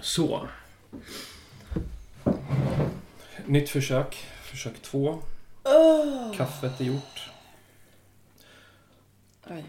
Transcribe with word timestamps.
Så. 0.00 0.48
Nytt 3.46 3.68
försök. 3.68 4.26
Försök 4.42 4.82
två. 4.82 5.22
Kaffet 6.36 6.80
är 6.80 6.84
gjort. 6.84 7.30
Oj. 9.46 9.64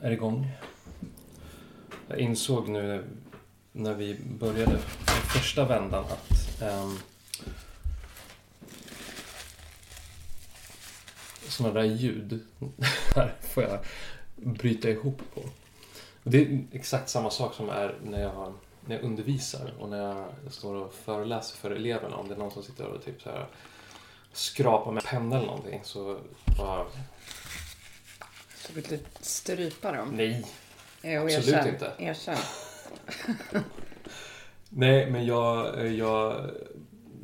Är 0.00 0.10
igång. 0.10 0.50
Jag 2.08 2.18
insåg 2.18 2.68
nu 2.68 3.04
när 3.72 3.94
vi 3.94 4.20
började 4.38 4.78
första 5.34 5.64
vändan 5.64 6.04
att 6.04 6.62
um, 6.62 6.98
sådana 11.48 11.74
där 11.74 11.84
ljud 11.84 12.40
här 13.14 13.34
får 13.40 13.62
jag 13.62 13.78
bryta 14.36 14.90
ihop 14.90 15.22
på. 15.34 15.42
Det 16.22 16.42
är 16.42 16.64
exakt 16.72 17.08
samma 17.08 17.30
sak 17.30 17.54
som 17.54 17.70
är 17.70 17.94
när 18.04 18.20
jag, 18.20 18.54
när 18.86 18.96
jag 18.96 19.04
undervisar 19.04 19.72
och 19.80 19.88
när 19.88 19.98
jag 19.98 20.52
står 20.52 20.74
och 20.74 20.94
föreläser 20.94 21.56
för 21.56 21.70
eleverna. 21.70 22.16
Om 22.16 22.28
det 22.28 22.34
är 22.34 22.38
någon 22.38 22.50
som 22.50 22.62
sitter 22.62 22.86
och 22.86 23.04
typ 23.04 23.22
så 23.22 23.30
här 23.30 23.46
skrapar 24.32 24.92
med 24.92 25.04
penna 25.04 25.36
eller 25.36 25.46
någonting 25.46 25.80
så 25.84 26.18
bara... 26.58 26.86
Så 28.56 28.72
vill 28.72 28.84
du 28.84 28.98
strypa 29.20 29.92
dem? 29.92 30.08
Nej, 30.16 30.44
Jo, 31.02 31.22
Absolut 31.24 31.48
erkänn. 31.48 31.68
inte. 31.68 31.92
Erkänn. 31.98 32.36
Nej, 34.68 35.10
men 35.10 35.26
jag... 35.26 35.86
jag 35.92 36.50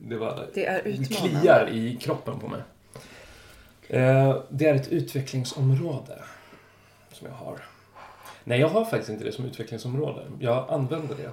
det 0.02 0.16
var... 0.16 0.46
Det 0.54 0.66
är 0.66 0.78
utmanande. 0.78 1.38
kliar 1.40 1.68
i 1.72 1.96
kroppen 1.96 2.38
på 2.38 2.48
mig. 2.48 2.60
Eh, 3.88 4.42
Det 4.48 4.66
är 4.66 4.74
ett 4.74 4.88
utvecklingsområde 4.88 6.22
som 7.12 7.26
jag 7.26 7.34
har. 7.34 7.64
Nej, 8.44 8.60
jag 8.60 8.68
har 8.68 8.84
faktiskt 8.84 9.10
inte 9.10 9.24
det 9.24 9.32
som 9.32 9.44
utvecklingsområde. 9.44 10.26
Jag 10.40 10.70
använder 10.70 11.14
det. 11.16 11.30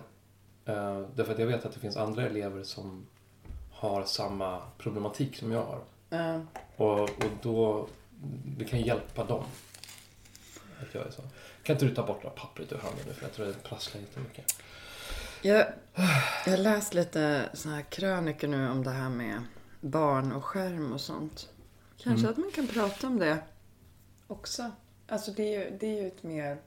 Eh, 0.65 1.01
Därför 1.15 1.33
att 1.33 1.39
jag 1.39 1.47
vet 1.47 1.65
att 1.65 1.73
det 1.73 1.79
finns 1.79 1.97
andra 1.97 2.25
elever 2.25 2.63
som 2.63 3.05
har 3.71 4.03
samma 4.03 4.62
problematik 4.77 5.35
som 5.37 5.51
jag 5.51 5.65
har. 5.65 5.81
Ja. 6.09 6.41
Och, 6.76 7.01
och 7.01 7.09
då, 7.41 7.87
det 8.57 8.65
kan 8.65 8.81
hjälpa 8.81 9.23
dem. 9.23 9.43
Att 10.81 10.95
göra 10.95 11.12
så. 11.12 11.21
Kan 11.63 11.75
inte 11.75 11.85
du 11.85 11.95
ta 11.95 12.05
bort 12.05 12.21
det 12.21 12.27
här 12.27 12.35
pappret 12.35 12.71
ur 12.71 12.77
handen 12.77 13.03
nu 13.07 13.13
för 13.13 13.23
jag 13.23 13.34
tror 13.34 13.45
det 13.45 13.63
prasslar 13.63 14.01
jättemycket. 14.01 14.55
Jag 15.41 15.65
jag 16.45 16.59
läst 16.59 16.93
lite 16.93 17.49
såna 17.53 17.75
här 17.75 17.81
krönikor 17.81 18.47
nu 18.47 18.70
om 18.70 18.84
det 18.84 18.90
här 18.91 19.09
med 19.09 19.41
barn 19.81 20.31
och 20.31 20.45
skärm 20.45 20.93
och 20.93 21.01
sånt. 21.01 21.49
Kanske 21.97 22.27
Mm. 22.27 22.31
att 22.31 22.37
man 22.37 22.51
kan 22.51 22.68
prata 22.68 23.07
om 23.07 23.20
det 23.20 23.37
också. 24.27 24.71
Alltså 25.07 25.31
det 25.31 25.55
är 25.55 25.59
ju, 25.71 25.77
det 25.77 25.87
är 25.87 26.01
ju 26.01 26.07
ett 26.07 26.23
mer 26.23 26.57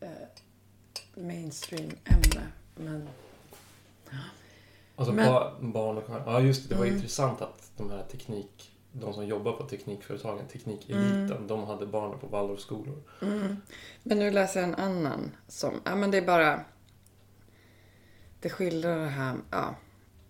eh, 0.00 0.08
mainstream 1.14 1.90
ämne. 2.04 2.46
Men 2.76 3.08
Alltså 4.98 5.12
Men- 5.14 5.26
ba- 5.32 5.52
barn 5.60 5.96
och 5.98 6.04
Ja 6.26 6.40
just 6.40 6.62
det, 6.62 6.74
det 6.74 6.78
var 6.78 6.84
Mm. 6.86 6.96
intressant 6.96 7.42
att 7.42 7.70
de 7.76 7.90
här 7.90 8.02
teknik, 8.10 8.72
de 8.92 9.14
som 9.14 9.26
jobbar 9.26 9.52
på 9.52 9.64
teknikföretagen, 9.64 10.46
teknikeliten, 10.48 11.46
de 11.46 11.64
hade 11.64 11.86
barnen 11.86 12.18
på 12.18 12.26
Waldorfskolor. 12.26 13.02
Mm. 13.22 13.56
Men 14.02 14.18
nu 14.18 14.30
läser 14.30 14.60
jag 14.60 14.68
en 14.68 14.74
annan 14.74 15.30
som, 15.48 15.74
ja 15.84 15.96
men 15.96 16.10
det 16.10 16.18
är 16.18 16.26
bara, 16.26 16.60
det 18.40 18.48
skildrar 18.50 18.98
det 18.98 19.06
här, 19.08 19.36
ja, 19.50 19.74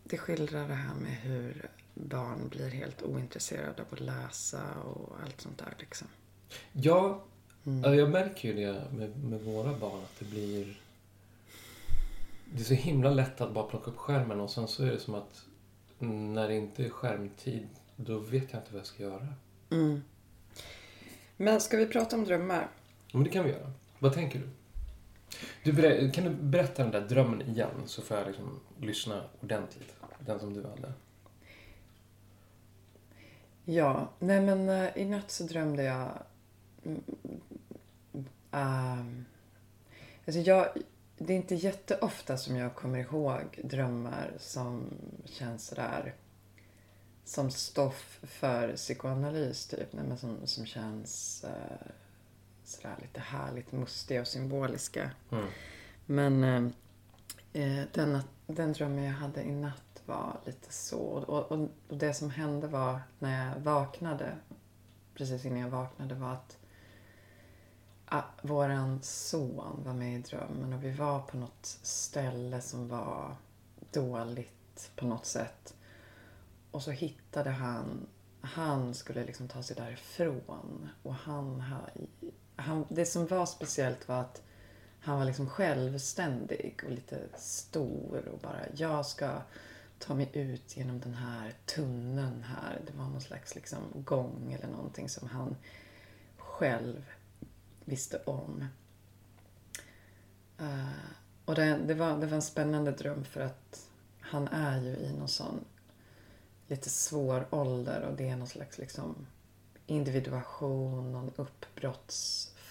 det 0.05 0.19
skildrar 0.19 0.69
det 0.69 0.75
här 0.75 0.94
med 0.94 1.12
hur 1.12 1.70
barn 1.94 2.48
blir 2.48 2.69
helt 2.69 3.03
ointresserade 3.03 3.83
av 3.83 3.86
att 3.91 4.00
läsa 4.00 4.62
och 4.84 5.12
allt 5.25 5.41
sånt 5.41 5.58
där 5.58 5.75
liksom. 5.78 6.08
Ja, 6.72 7.22
Mm. 7.66 7.84
alltså 7.84 7.94
jag 7.94 8.10
märker 8.10 8.48
ju 8.48 8.55
det 8.55 8.84
med, 8.92 9.25
med 9.25 9.41
våra 9.41 9.72
barn 9.75 10.03
att 10.05 10.19
det 10.19 10.25
blir... 10.25 10.81
Det 12.52 12.61
är 12.61 12.64
så 12.64 12.75
himla 12.75 13.11
lätt 13.11 13.41
att 13.41 13.52
bara 13.52 13.64
plocka 13.64 13.91
upp 13.91 13.97
skärmen 13.97 14.41
och 14.41 14.50
sen 14.50 14.69
så 14.69 14.84
är 14.84 14.91
det 14.91 14.98
som 14.98 15.14
att 15.14 15.44
när 15.98 16.48
det 16.48 16.55
inte 16.55 16.84
är 16.84 16.88
skärmtid, 16.88 17.69
då 17.97 18.19
vet 18.19 18.53
jag 18.53 18.61
inte 18.61 18.72
vad 18.72 18.80
jag 18.80 18.86
ska 18.86 19.03
göra. 19.03 19.28
Mm. 19.70 20.03
Men 21.37 21.60
ska 21.60 21.76
vi 21.76 21.87
prata 21.87 22.16
om 22.16 22.25
drömmar? 22.25 22.69
Men 23.12 23.25
det 23.25 23.31
kan 23.31 23.44
vi 23.44 23.50
göra. 23.50 23.72
Vad 23.98 24.15
tänker 24.15 24.38
du? 24.38 24.48
du 25.72 26.10
kan 26.10 26.25
du 26.25 26.31
berätta 26.31 26.82
den 26.82 26.93
där 26.93 27.00
drömmen 27.00 27.43
igen 27.43 27.82
så 27.87 28.03
får 28.03 28.16
jag 28.16 28.26
liksom 28.26 28.60
lyssna 28.81 29.25
ordentligt. 29.41 29.94
Den 30.19 30.41
som 30.41 30.54
du 30.54 30.62
hade. 30.62 30.93
Ja, 33.65 34.09
nej 34.19 34.41
men 34.41 34.69
eh, 34.69 34.97
i 34.97 35.04
natt 35.04 35.31
så 35.31 35.44
drömde 35.44 35.82
jag... 35.82 36.10
ehm, 38.50 39.25
alltså 40.26 40.41
jag... 40.41 40.69
Det 41.19 41.32
är 41.32 41.37
inte 41.37 41.54
jätteofta 41.54 42.37
som 42.37 42.56
jag 42.56 42.75
kommer 42.75 42.99
ihåg 42.99 43.60
drömmar 43.65 44.32
som 44.38 44.94
känns 45.25 45.66
sådär 45.66 46.15
som 47.25 47.50
stoff 47.50 48.19
för 48.22 48.77
psykoanalys 48.77 49.66
typ. 49.66 49.93
Nej, 49.93 50.05
men 50.05 50.19
som, 50.19 50.47
som 50.47 50.66
känns 50.66 51.44
eh, 51.44 51.88
sådär 52.65 52.94
lite 53.03 53.21
härligt 53.21 53.72
mustiga 53.72 54.21
och 54.21 54.26
symboliska. 54.26 55.10
Mm. 55.31 55.47
Men 56.06 56.44
eh, 56.44 56.72
eh, 57.62 57.84
den, 57.93 58.19
den 58.47 58.72
drömmen 58.72 59.05
jag 59.05 59.12
hade 59.12 59.43
i 59.43 59.53
natt 59.53 60.03
var 60.06 60.41
lite 60.44 60.72
så. 60.72 60.99
Och, 60.99 61.53
och, 61.53 61.69
och 61.88 61.97
det 61.97 62.15
som 62.15 62.31
hände 62.31 62.66
var 62.66 63.00
när 63.19 63.49
jag 63.49 63.60
vaknade, 63.60 64.37
precis 65.15 65.44
innan 65.44 65.59
jag 65.59 65.69
vaknade, 65.69 66.15
var 66.15 66.32
att 66.32 66.59
ah, 68.06 68.22
våran 68.43 69.03
son 69.03 69.83
var 69.84 69.93
med 69.93 70.19
i 70.19 70.22
drömmen 70.22 70.72
och 70.72 70.84
vi 70.84 70.91
var 70.91 71.21
på 71.21 71.37
något 71.37 71.78
ställe 71.83 72.61
som 72.61 72.89
var 72.89 73.37
dåligt 73.93 74.91
på 74.97 75.06
något 75.06 75.27
sätt. 75.27 75.75
Och 76.71 76.83
så 76.83 76.91
hittade 76.91 77.50
han, 77.50 78.06
han 78.41 78.94
skulle 78.94 79.25
liksom 79.25 79.49
ta 79.49 79.62
sig 79.62 79.77
därifrån. 79.77 80.89
Och 81.03 81.15
han, 81.15 81.65
han, 82.56 82.84
det 82.89 83.06
som 83.06 83.27
var 83.27 83.47
speciellt 83.47 84.09
var 84.09 84.21
att 84.21 84.43
han 85.00 85.19
var 85.19 85.25
liksom 85.25 85.49
självständig 85.49 86.81
och 86.84 86.91
lite 86.91 87.28
stor 87.37 88.28
och 88.28 88.38
bara 88.38 88.61
jag 88.75 89.06
ska 89.06 89.31
ta 89.99 90.15
mig 90.15 90.31
ut 90.33 90.77
genom 90.77 91.00
den 91.00 91.15
här 91.15 91.55
tunneln 91.67 92.43
här. 92.43 92.81
Det 92.87 92.93
var 92.99 93.05
någon 93.05 93.21
slags 93.21 93.55
liksom 93.55 93.78
gång 93.94 94.53
eller 94.53 94.69
någonting 94.69 95.09
som 95.09 95.28
han 95.28 95.56
själv 96.37 97.05
visste 97.86 98.19
om. 98.24 98.64
Uh, 100.60 100.88
och 101.44 101.54
det, 101.54 101.78
det, 101.86 101.94
var, 101.94 102.19
det 102.19 102.26
var 102.26 102.34
en 102.34 102.42
spännande 102.42 102.91
dröm 102.91 103.24
för 103.24 103.41
att 103.41 103.88
han 104.20 104.48
är 104.48 104.80
ju 104.80 104.97
i 104.97 105.12
någon 105.12 105.28
sån 105.28 105.64
lite 106.66 106.88
svår 106.88 107.46
ålder 107.50 108.02
och 108.02 108.16
det 108.16 108.28
är 108.28 108.36
någon 108.36 108.48
slags 108.48 108.78
liksom 108.78 109.26
individuation, 109.86 111.12
någon 111.12 111.32
uppbrottsfas 111.36 112.66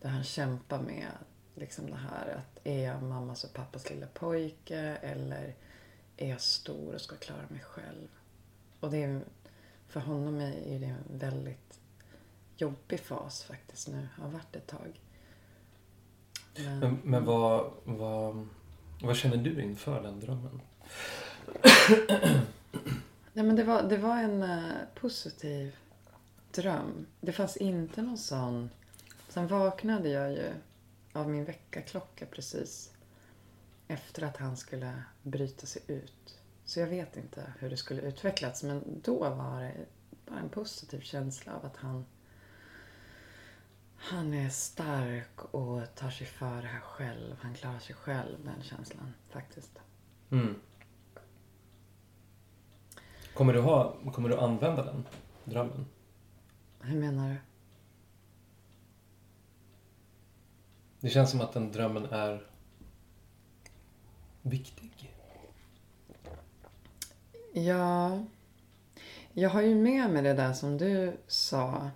där 0.00 0.08
han 0.08 0.24
kämpar 0.24 0.82
med 0.82 1.10
liksom 1.54 1.90
det 1.90 1.96
här 1.96 2.34
att 2.38 2.60
är 2.64 2.84
jag 2.84 3.02
mammas 3.02 3.44
och 3.44 3.52
pappas 3.52 3.90
lilla 3.90 4.06
pojke 4.06 4.78
eller 5.02 5.54
är 6.16 6.28
jag 6.28 6.40
stor 6.40 6.94
och 6.94 7.00
ska 7.00 7.16
klara 7.16 7.48
mig 7.48 7.60
själv? 7.60 8.08
Och 8.80 8.90
det 8.90 9.02
är, 9.02 9.20
för 9.86 10.00
honom 10.00 10.40
är 10.40 10.78
det 10.78 10.86
en 10.86 11.18
väldigt 11.18 11.79
jobbig 12.60 13.00
fas 13.00 13.42
faktiskt 13.42 13.88
nu, 13.88 14.08
har 14.16 14.28
varit 14.28 14.56
ett 14.56 14.66
tag. 14.66 15.00
Men, 16.56 16.78
Men, 16.78 16.98
men 17.04 17.24
vad, 17.24 17.72
vad, 17.84 18.48
vad 19.02 19.16
känner 19.16 19.36
du 19.36 19.62
inför 19.62 20.02
den 20.02 20.20
drömmen? 20.20 20.60
Nej, 23.32 23.44
men 23.44 23.56
det, 23.56 23.64
var, 23.64 23.82
det 23.82 23.96
var 23.96 24.16
en 24.16 24.42
eh, 24.42 24.72
positiv 24.94 25.76
dröm. 26.50 27.06
Det 27.20 27.32
fanns 27.32 27.56
inte 27.56 28.02
någon 28.02 28.18
sån... 28.18 28.70
Sen 29.28 29.46
vaknade 29.46 30.08
jag 30.08 30.32
ju 30.32 30.52
av 31.12 31.30
min 31.30 31.44
väckarklocka 31.44 32.26
precis 32.26 32.92
efter 33.88 34.22
att 34.22 34.36
han 34.36 34.56
skulle 34.56 35.02
bryta 35.22 35.66
sig 35.66 35.82
ut. 35.86 36.38
Så 36.64 36.80
jag 36.80 36.86
vet 36.86 37.16
inte 37.16 37.52
hur 37.58 37.70
det 37.70 37.76
skulle 37.76 38.02
utvecklats 38.02 38.62
men 38.62 39.00
då 39.04 39.18
var 39.28 39.60
det 39.60 39.72
bara 40.26 40.38
en 40.38 40.48
positiv 40.48 41.00
känsla 41.00 41.54
av 41.54 41.64
att 41.64 41.76
han 41.76 42.04
han 44.02 44.34
är 44.34 44.48
stark 44.48 45.54
och 45.54 45.94
tar 45.94 46.10
sig 46.10 46.26
för 46.26 46.62
det 46.62 46.68
här 46.68 46.80
själv. 46.80 47.36
Han 47.40 47.54
klarar 47.54 47.78
sig 47.78 47.94
själv, 47.94 48.44
den 48.44 48.62
känslan 48.62 49.14
faktiskt. 49.28 49.78
Mm. 50.30 50.54
Kommer, 53.34 53.52
du 53.52 53.60
ha, 53.60 53.96
kommer 54.12 54.28
du 54.28 54.36
använda 54.38 54.84
den 54.84 55.06
drömmen? 55.44 55.86
Hur 56.80 57.00
menar 57.00 57.28
du? 57.28 57.36
Det 61.00 61.08
känns 61.08 61.30
som 61.30 61.40
att 61.40 61.52
den 61.52 61.72
drömmen 61.72 62.04
är 62.04 62.46
viktig. 64.42 65.14
Ja, 67.52 68.24
jag 69.32 69.50
har 69.50 69.62
ju 69.62 69.74
med 69.74 70.10
mig 70.10 70.22
det 70.22 70.34
där 70.34 70.52
som 70.52 70.78
du 70.78 71.16
sa 71.26 71.90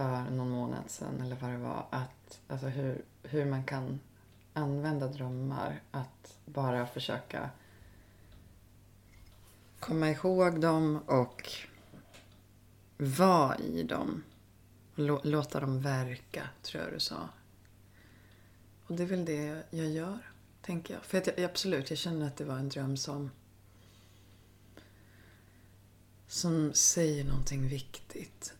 för 0.00 0.30
någon 0.30 0.50
månad 0.50 0.90
sedan 0.90 1.20
eller 1.20 1.36
vad 1.36 1.50
det 1.50 1.58
var. 1.58 1.86
Att, 1.90 2.40
alltså 2.48 2.66
hur, 2.66 3.04
hur 3.22 3.44
man 3.44 3.64
kan 3.64 4.00
använda 4.52 5.08
drömmar. 5.08 5.82
Att 5.90 6.36
bara 6.44 6.86
försöka 6.86 7.50
komma 9.80 10.10
ihåg 10.10 10.60
dem 10.60 11.00
och 11.06 11.48
vara 12.98 13.58
i 13.58 13.82
dem. 13.82 14.22
Låta 15.22 15.60
dem 15.60 15.80
verka, 15.80 16.48
tror 16.62 16.84
jag 16.84 16.92
du 16.92 17.00
sa. 17.00 17.28
Och 18.86 18.94
det 18.94 19.02
är 19.02 19.06
väl 19.06 19.24
det 19.24 19.62
jag 19.70 19.88
gör, 19.88 20.18
tänker 20.62 20.94
jag. 20.94 21.02
För 21.04 21.18
att 21.18 21.26
jag, 21.26 21.42
absolut, 21.42 21.90
jag 21.90 21.98
känner 21.98 22.26
att 22.26 22.36
det 22.36 22.44
var 22.44 22.56
en 22.56 22.68
dröm 22.68 22.96
som 22.96 23.30
som 26.28 26.72
säger 26.74 27.24
någonting 27.24 27.68
viktigt. 27.68 28.54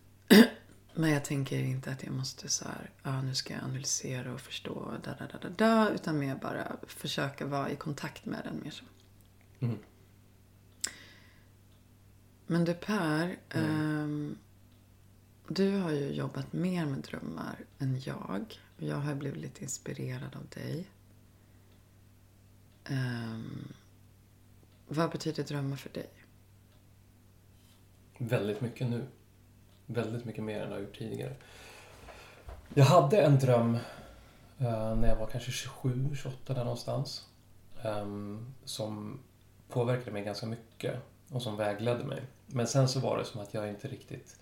Men 1.00 1.10
jag 1.10 1.24
tänker 1.24 1.58
inte 1.58 1.90
att 1.90 2.02
jag 2.02 2.12
måste 2.12 2.48
så 2.48 2.64
här, 2.64 2.90
ja 3.02 3.22
nu 3.22 3.34
ska 3.34 3.54
jag 3.54 3.62
analysera 3.62 4.32
och 4.32 4.40
förstå, 4.40 4.94
da, 5.04 5.14
da, 5.14 5.26
da, 5.26 5.38
da, 5.38 5.48
da, 5.48 5.90
utan 5.90 6.18
mer 6.18 6.36
bara 6.36 6.76
försöka 6.86 7.46
vara 7.46 7.70
i 7.70 7.76
kontakt 7.76 8.24
med 8.24 8.40
den 8.44 8.60
mer 8.62 8.70
så. 8.70 8.84
Mm. 9.60 9.78
Men 12.46 12.64
du 12.64 12.74
Per, 12.74 13.38
mm. 13.50 14.00
um, 14.00 14.38
du 15.48 15.76
har 15.76 15.90
ju 15.90 16.12
jobbat 16.12 16.52
mer 16.52 16.86
med 16.86 16.98
drömmar 16.98 17.64
än 17.78 18.00
jag. 18.00 18.60
Jag 18.76 18.96
har 18.96 19.14
blivit 19.14 19.40
lite 19.40 19.62
inspirerad 19.62 20.36
av 20.36 20.46
dig. 20.48 20.90
Um, 22.90 23.72
vad 24.88 25.10
betyder 25.10 25.44
drömmar 25.44 25.76
för 25.76 25.90
dig? 25.90 26.10
Väldigt 28.18 28.60
mycket 28.60 28.90
nu. 28.90 29.06
Väldigt 29.94 30.24
mycket 30.24 30.44
mer 30.44 30.60
än 30.60 30.68
jag 30.68 30.76
har 30.76 30.80
gjort 30.80 30.98
tidigare. 30.98 31.32
Jag 32.74 32.84
hade 32.84 33.22
en 33.22 33.38
dröm 33.38 33.74
uh, 34.60 34.94
när 34.94 35.08
jag 35.08 35.16
var 35.16 35.26
kanske 35.26 35.50
27, 35.50 36.08
28 36.22 36.54
där 36.54 36.64
någonstans. 36.64 37.26
Um, 37.84 38.54
som 38.64 39.18
påverkade 39.68 40.10
mig 40.10 40.22
ganska 40.22 40.46
mycket 40.46 40.94
och 41.30 41.42
som 41.42 41.56
vägledde 41.56 42.04
mig. 42.04 42.22
Men 42.46 42.66
sen 42.66 42.88
så 42.88 43.00
var 43.00 43.18
det 43.18 43.24
som 43.24 43.40
att 43.40 43.54
jag 43.54 43.68
inte 43.68 43.88
riktigt 43.88 44.36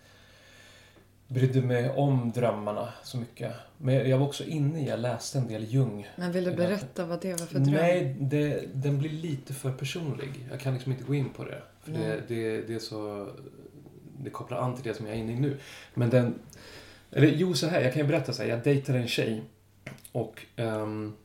brydde 1.29 1.63
mig 1.63 1.91
om 1.91 2.33
drömmarna 2.33 2.93
så 3.03 3.17
mycket. 3.17 3.53
Men 3.79 4.11
jag 4.11 4.19
var 4.19 4.27
också 4.27 4.45
inne 4.45 4.81
i, 4.81 4.89
jag 4.89 5.01
läste 5.01 5.39
en 5.39 5.49
del 5.49 5.73
Jung. 5.73 6.09
Men 6.17 6.33
vill 6.33 6.45
du 6.45 6.55
berätta 6.55 7.05
vad 7.05 7.21
det 7.21 7.41
var 7.41 7.47
för 7.47 7.59
dröm? 7.59 7.75
Nej, 7.75 8.17
det, 8.21 8.75
den 8.75 8.99
blir 8.99 9.11
lite 9.11 9.55
för 9.55 9.73
personlig. 9.73 10.49
Jag 10.51 10.61
kan 10.61 10.75
liksom 10.75 10.93
inte 10.93 11.05
gå 11.05 11.15
in 11.15 11.31
på 11.31 11.45
det. 11.45 11.63
För 11.83 11.93
det, 11.93 12.23
det, 12.29 12.63
det 12.63 12.75
är 12.75 12.79
så... 12.79 13.29
Det 14.23 14.31
kopplar 14.31 14.59
an 14.59 14.75
till 14.75 14.85
det 14.85 14.95
som 14.95 15.07
jag 15.07 15.15
är 15.15 15.19
inne 15.19 15.33
i 15.33 15.41
nu. 15.41 15.59
Men 15.95 16.11
den... 16.11 16.39
Eller 17.11 17.29
jo, 17.29 17.55
så 17.55 17.67
här, 17.67 17.81
jag 17.81 17.93
kan 17.93 18.03
ju 18.03 18.09
berätta 18.09 18.33
så 18.33 18.43
här. 18.43 18.51
Jag 18.51 18.63
dejtade 18.63 18.99
en 18.99 19.09
tjej. 19.09 19.43
Och... 20.13 20.47
Um, 20.57 21.17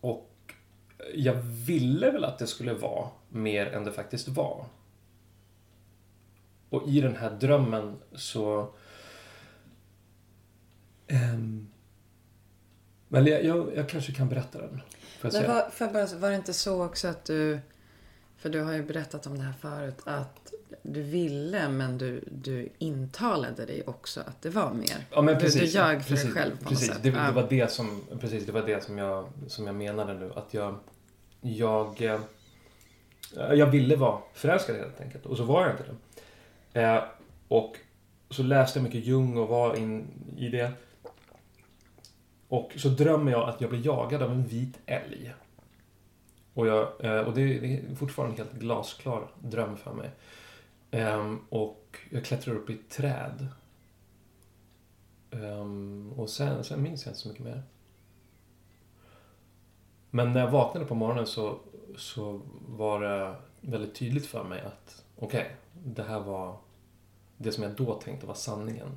och 0.00 0.30
jag 1.14 1.34
ville 1.42 2.10
väl 2.10 2.24
att 2.24 2.38
det 2.38 2.46
skulle 2.46 2.72
vara 2.72 3.08
mer 3.28 3.66
än 3.66 3.84
det 3.84 3.92
faktiskt 3.92 4.28
var. 4.28 4.66
Och 6.70 6.88
i 6.88 7.00
den 7.00 7.16
här 7.16 7.30
drömmen 7.30 7.96
så... 8.12 8.74
Um, 11.08 11.68
men 13.08 13.26
jag, 13.26 13.44
jag, 13.44 13.76
jag, 13.76 13.88
kanske 13.88 14.12
kan 14.12 14.28
berätta 14.28 14.58
den. 14.58 14.80
Får 15.20 15.32
men 15.32 15.46
var, 15.48 15.70
för 15.70 15.86
bara, 15.86 16.06
var 16.18 16.30
det 16.30 16.36
inte 16.36 16.52
så 16.52 16.84
också 16.84 17.08
att 17.08 17.24
du... 17.24 17.60
För 18.36 18.50
du 18.50 18.60
har 18.60 18.72
ju 18.72 18.82
berättat 18.82 19.26
om 19.26 19.38
det 19.38 19.44
här 19.44 19.52
förut. 19.52 19.98
Att 20.04 20.49
du 20.82 21.02
ville 21.02 21.68
men 21.68 21.98
du, 21.98 22.24
du 22.30 22.68
intalade 22.78 23.66
dig 23.66 23.82
också 23.86 24.20
att 24.20 24.42
det 24.42 24.50
var 24.50 24.74
mer. 24.74 25.06
Ja, 25.10 25.22
men 25.22 25.38
precis, 25.38 25.60
du, 25.60 25.66
du 25.66 25.72
ljög 25.72 26.02
för 26.02 26.10
precis, 26.10 26.24
dig 26.24 26.34
själv 26.34 26.58
på 26.58 26.68
precis, 26.68 26.88
något 26.88 26.96
sätt. 26.96 27.02
Det, 27.02 27.10
det, 27.10 27.32
var 27.32 27.46
det 27.50 27.70
som, 27.70 28.00
precis, 28.20 28.46
det 28.46 28.52
var 28.52 28.62
det 28.62 28.84
som 28.84 28.98
jag, 28.98 29.28
som 29.46 29.66
jag 29.66 29.74
menade 29.74 30.14
nu. 30.14 30.32
Att 30.36 30.54
jag... 30.54 30.78
Jag, 31.42 32.02
eh, 32.02 32.20
jag 33.36 33.66
ville 33.66 33.96
vara 33.96 34.18
förälskad 34.34 34.76
helt 34.76 35.00
enkelt. 35.00 35.26
Och 35.26 35.36
så 35.36 35.44
var 35.44 35.62
jag 35.62 35.70
inte 35.70 35.84
det. 36.72 36.82
Eh, 36.82 37.02
och 37.48 37.76
så 38.30 38.42
läste 38.42 38.78
jag 38.78 38.84
mycket 38.84 39.04
Jung 39.04 39.36
och 39.36 39.48
var 39.48 39.76
in 39.76 40.06
i 40.36 40.48
det. 40.48 40.72
Och 42.48 42.72
så 42.76 42.88
drömmer 42.88 43.32
jag 43.32 43.48
att 43.48 43.60
jag 43.60 43.70
blir 43.70 43.86
jagad 43.86 44.22
av 44.22 44.30
en 44.30 44.46
vit 44.46 44.78
älg. 44.86 45.34
Och, 46.54 46.66
jag, 46.66 47.04
eh, 47.04 47.20
och 47.20 47.34
det, 47.34 47.42
är 47.42 47.94
fortfarande 47.94 48.34
en 48.34 48.46
helt 48.46 48.60
glasklar 48.60 49.30
dröm 49.38 49.76
för 49.76 49.92
mig. 49.92 50.10
Um, 50.92 51.46
och 51.48 51.98
jag 52.10 52.24
klättrar 52.24 52.54
upp 52.54 52.70
i 52.70 52.74
ett 52.74 52.90
träd. 52.90 53.46
Um, 55.30 56.12
och 56.12 56.30
sen, 56.30 56.64
sen 56.64 56.82
minns 56.82 57.06
jag 57.06 57.10
inte 57.10 57.20
så 57.20 57.28
mycket 57.28 57.44
mer. 57.44 57.62
Men 60.10 60.32
när 60.32 60.40
jag 60.40 60.50
vaknade 60.50 60.86
på 60.86 60.94
morgonen 60.94 61.26
så, 61.26 61.58
så 61.96 62.40
var 62.68 63.00
det 63.00 63.34
väldigt 63.60 63.94
tydligt 63.94 64.26
för 64.26 64.44
mig 64.44 64.60
att 64.60 65.04
okej, 65.16 65.40
okay, 65.40 65.50
det 65.84 66.02
här 66.02 66.20
var 66.20 66.56
det 67.36 67.52
som 67.52 67.62
jag 67.62 67.72
då 67.72 67.94
tänkte 67.94 68.26
var 68.26 68.34
sanningen. 68.34 68.96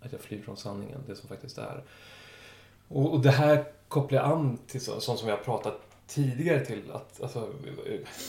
Att 0.00 0.12
jag 0.12 0.20
flyr 0.20 0.42
från 0.42 0.56
sanningen, 0.56 1.00
det 1.06 1.16
som 1.16 1.28
faktiskt 1.28 1.58
är. 1.58 1.84
Och, 2.88 3.12
och 3.12 3.20
det 3.20 3.30
här 3.30 3.64
kopplar 3.88 4.18
jag 4.18 4.32
an 4.32 4.58
till 4.66 4.80
så, 4.80 5.00
sånt 5.00 5.18
som 5.18 5.26
vi 5.26 5.32
har 5.32 5.38
pratat 5.38 5.87
tidigare 6.08 6.64
till. 6.64 6.90
Att, 6.92 7.22
alltså, 7.22 7.52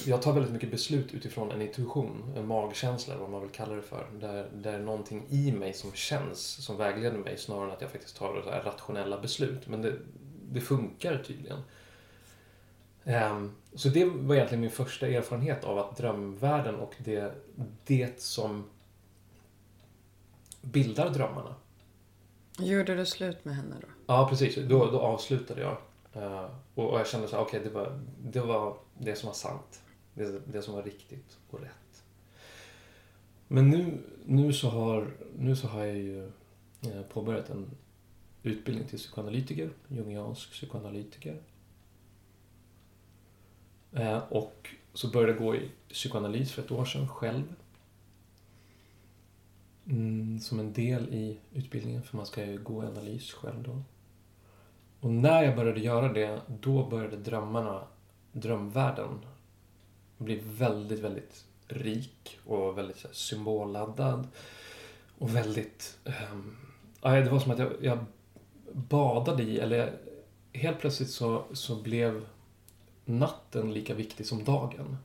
jag 0.06 0.22
tar 0.22 0.34
väldigt 0.34 0.54
mycket 0.54 0.72
beslut 0.72 1.14
utifrån 1.14 1.52
en 1.52 1.62
intuition, 1.62 2.34
en 2.38 2.48
magkänsla, 2.48 3.18
vad 3.18 3.30
man 3.30 3.42
vill 3.42 3.50
kalla 3.50 3.76
det 3.76 3.81
för. 3.81 4.08
Där, 4.20 4.50
där 4.54 4.74
är 4.74 4.80
någonting 4.80 5.26
i 5.30 5.52
mig 5.52 5.74
som 5.74 5.92
känns, 5.94 6.66
som 6.66 6.78
vägleder 6.78 7.18
mig, 7.18 7.38
snarare 7.38 7.66
än 7.66 7.72
att 7.72 7.81
jag 7.81 7.92
faktiskt 7.92 8.18
tar 8.18 8.42
så 8.44 8.70
rationella 8.70 9.22
beslut. 9.22 9.68
Men 9.68 9.81
det, 9.81 9.94
det 10.52 10.62
funkar 10.62 11.24
tydligen. 11.28 11.58
Um, 13.04 13.56
så 13.74 13.90
det 13.90 14.06
var 14.06 14.36
egentligen 14.36 14.62
min 14.62 14.72
första 14.72 15.08
erfarenhet 15.08 15.64
av 15.64 15.78
att 15.78 15.98
drömvärlden 15.98 16.76
och 16.76 16.96
det, 16.98 17.34
det 17.86 18.22
som 18.22 18.70
bildar 20.62 21.10
drömmarna. 21.10 21.56
Gjorde 22.60 22.96
du 22.96 23.06
slut 23.06 23.46
med 23.46 23.56
henne 23.56 23.76
då? 23.81 23.88
Ja, 24.08 24.28
precis. 24.30 24.56
Då, 24.56 24.92
då 24.92 25.00
avslutade 25.00 25.62
jag. 25.62 25.78
Uh, 26.15 26.50
och, 26.75 26.89
och, 26.89 27.00
jag 27.00 27.07
kände 27.07 27.27
så 27.27 27.35
här, 27.35 27.44
okej, 27.44 27.59
okay, 27.59 27.69
det, 27.71 27.75
var, 27.75 28.00
det 28.19 28.41
var 28.41 28.77
det 28.97 29.15
som 29.15 29.27
var 29.27 29.33
sant. 29.33 29.81
Det, 30.13 30.41
det 30.45 30.61
som 30.61 30.73
var 30.73 30.83
riktigt 30.83 31.38
och 31.50 31.59
rätt. 31.59 32.03
Men 33.47 33.69
nu, 33.69 33.97
nu, 34.25 34.53
så, 34.53 34.69
har, 34.69 35.13
nu 35.38 35.56
så 35.56 35.67
har 35.67 35.85
jag 35.85 35.97
ju 35.97 36.25
eh, 36.81 37.01
påbörjat 37.09 37.50
en 37.50 37.71
utbildning 38.44 38.88
till 38.88 38.97
psykoanalytiker, 38.97 39.69
jungiansk 39.88 40.51
psykoanalytiker. 40.51 41.41
Uh, 43.94 44.18
och 44.18 44.69
så 44.94 45.07
började 45.07 45.31
jag 45.31 45.42
gå 45.42 45.56
i 45.56 45.71
psykoanalys 45.89 46.51
för 46.51 46.61
ett 46.61 46.71
år 46.71 46.85
sedan 46.85 47.07
själv. 47.07 47.56
Mm, 49.85 50.39
som 50.39 50.59
en 50.59 50.73
del 50.73 51.13
i 51.13 51.37
utbildningen, 51.54 52.04
för 52.04 52.18
man 52.18 52.25
ska 52.25 52.45
ju 52.45 52.57
gå 52.57 52.81
analys 52.81 53.33
själv 53.33 53.63
då. 53.63 53.83
Och 54.99 55.09
när 55.09 55.44
jag 55.44 55.56
började 55.56 55.79
göra 55.79 56.13
det, 56.13 56.41
då 56.47 56.85
började 56.85 57.18
drömmarna, 57.18 57.83
drömvärlden, 58.31 59.25
bli 60.18 60.41
väldigt, 60.45 60.99
väldigt 60.99 61.45
rik 61.68 62.39
och 62.45 62.77
väldigt 62.77 63.03
här, 63.03 63.13
symbolladdad. 63.13 64.27
Och 65.18 65.35
väldigt... 65.35 65.97
Um, 66.31 66.57
det 67.01 67.29
var 67.29 67.39
som 67.39 67.51
att 67.51 67.59
jag, 67.59 67.71
jag 67.81 68.06
badade 68.71 69.44
i, 69.44 69.59
eller 69.59 69.97
helt 70.53 70.79
plötsligt 70.79 71.09
så, 71.09 71.44
så 71.53 71.75
blev 71.75 72.25
natten 73.06 73.73
lika 73.73 73.94
viktig 73.94 74.25
som 74.25 74.44
dagen. 74.44 74.97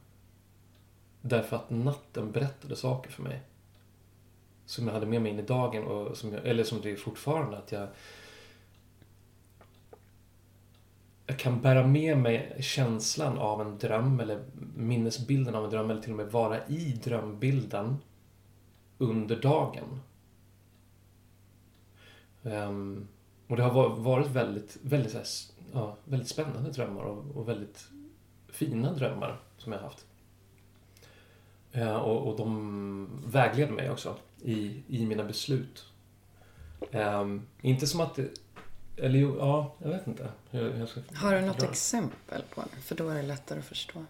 Därför 1.20 1.56
att 1.56 1.70
natten 1.70 2.32
berättade 2.32 2.76
saker 2.76 3.10
för 3.10 3.22
mig. 3.22 3.40
Som 4.66 4.86
jag 4.86 4.94
hade 4.94 5.06
med 5.06 5.22
mig 5.22 5.32
in 5.32 5.38
i 5.38 5.42
dagen, 5.42 5.84
och 5.84 6.16
som 6.16 6.32
jag, 6.32 6.46
eller 6.46 6.64
som 6.64 6.80
det 6.80 6.90
är 6.90 6.96
fortfarande. 6.96 7.58
att 7.58 7.72
jag 7.72 7.88
jag 11.26 11.38
kan 11.38 11.61
bära 11.61 11.87
med 11.87 12.19
mig 12.19 12.57
känslan 12.61 13.38
av 13.38 13.61
en 13.61 13.78
dröm 13.78 14.21
eller 14.21 14.45
minnesbilden 14.76 15.54
av 15.54 15.64
en 15.64 15.71
dröm 15.71 15.90
eller 15.90 16.02
till 16.02 16.11
och 16.11 16.16
med 16.16 16.33
vara 16.33 16.66
i 16.66 17.00
drömbilden 17.04 17.97
under 18.99 19.37
dagen. 19.37 20.00
Um, 22.43 23.09
och 23.49 23.57
det 23.57 23.62
har 23.62 23.97
varit 23.97 24.26
väldigt, 24.26 24.78
väldigt, 24.83 25.14
här, 25.14 25.25
ja, 25.73 25.97
väldigt 26.04 26.28
spännande 26.28 26.71
drömmar 26.71 27.02
och, 27.02 27.37
och, 27.37 27.49
väldigt 27.49 27.88
fina 28.49 28.93
drömmar 28.93 29.40
som 29.59 29.73
jag 29.73 29.78
har 29.78 29.88
haft. 29.88 30.07
Uh, 31.76 31.97
och, 31.97 32.28
och 32.28 32.37
de 32.37 33.23
vägleder 33.26 33.73
mig 33.73 33.90
också 33.90 34.16
i, 34.43 34.83
i 34.88 35.07
mina 35.07 35.25
beslut. 35.25 35.85
Um, 36.93 37.43
inte 37.61 37.87
som 37.87 38.00
att 38.00 38.14
det, 38.14 38.28
eller 38.96 39.18
jo, 39.18 39.36
ja, 39.38 39.74
jag 39.78 39.88
vet 39.88 40.06
inte. 40.06 40.28
Jag, 40.50 40.78
jag 40.78 40.88
ska 40.88 41.00
Har 41.14 41.34
du 41.34 41.40
något 41.40 41.58
dra. 41.58 41.66
exempel 41.70 42.42
på 42.54 42.60
det? 42.60 42.80
För 42.82 42.94
då 42.94 43.08
är 43.08 43.14
det 43.14 43.22
lättare 43.22 43.58
att 43.58 43.64
förstå. 43.64 44.04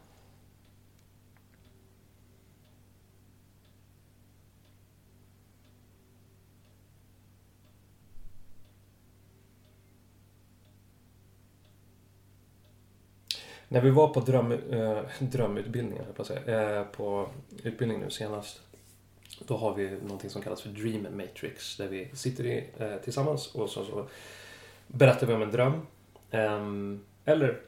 När 13.69 13.81
vi 13.81 13.91
var 13.91 14.09
på 14.09 14.21
dröm, 14.21 14.53
eh, 14.53 15.03
drömutbildningen, 15.19 16.05
jag 16.07 16.17
på 16.17 16.25
säga, 16.25 16.79
eh, 16.81 16.85
på 16.87 17.29
utbildning 17.63 18.01
nu 18.01 18.11
senast. 18.11 18.61
Då 19.47 19.57
har 19.57 19.75
vi 19.75 19.91
någonting 19.91 20.31
som 20.31 20.43
kallas 20.43 20.61
för 20.63 20.69
Dream 20.71 21.17
Matrix. 21.17 21.77
Där 21.77 21.89
vi 21.89 22.11
sitter 22.15 22.47
i, 22.47 22.71
eh, 22.79 22.97
tillsammans 22.97 23.55
och 23.55 23.71
så, 23.71 23.85
så 23.85 24.09
berättar 24.87 25.27
vi 25.27 25.35
om 25.35 25.43
en 25.43 25.51
dröm. 25.51 25.87
Ehm, 26.31 27.05
eller 27.25 27.61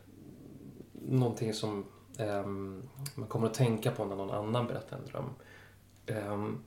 någonting 0.92 1.52
som 1.52 1.85
ehm, 2.18 2.82
man 3.14 3.28
kommer 3.28 3.46
att 3.46 3.54
tänka 3.54 3.90
på 3.90 4.04
när 4.04 4.16
någon 4.16 4.30
annan 4.30 4.66
berättar 4.66 4.96
en 4.96 5.06
dröm. 5.06 5.30
Ehm, 6.06 6.62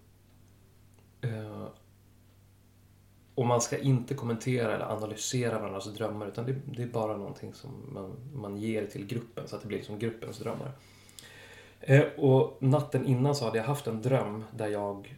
eh, 1.21 1.67
och 3.35 3.45
man 3.45 3.61
ska 3.61 3.77
inte 3.77 4.13
kommentera 4.13 4.75
eller 4.75 4.85
analysera 4.85 5.59
varandras 5.59 5.93
drömmar 5.93 6.27
utan 6.27 6.45
det, 6.45 6.55
det 6.65 6.83
är 6.83 6.87
bara 6.87 7.17
någonting 7.17 7.53
som 7.53 7.71
man, 7.93 8.15
man 8.33 8.57
ger 8.57 8.85
till 8.85 9.05
gruppen 9.05 9.47
så 9.47 9.55
att 9.55 9.61
det 9.61 9.67
blir 9.67 9.81
som 9.81 9.99
gruppens 9.99 10.39
drömmar. 10.39 10.71
Eh, 11.79 12.03
och 12.17 12.57
natten 12.59 13.05
innan 13.05 13.35
så 13.35 13.45
hade 13.45 13.57
jag 13.57 13.65
haft 13.65 13.87
en 13.87 14.01
dröm 14.01 14.43
där 14.51 14.67
jag... 14.67 15.15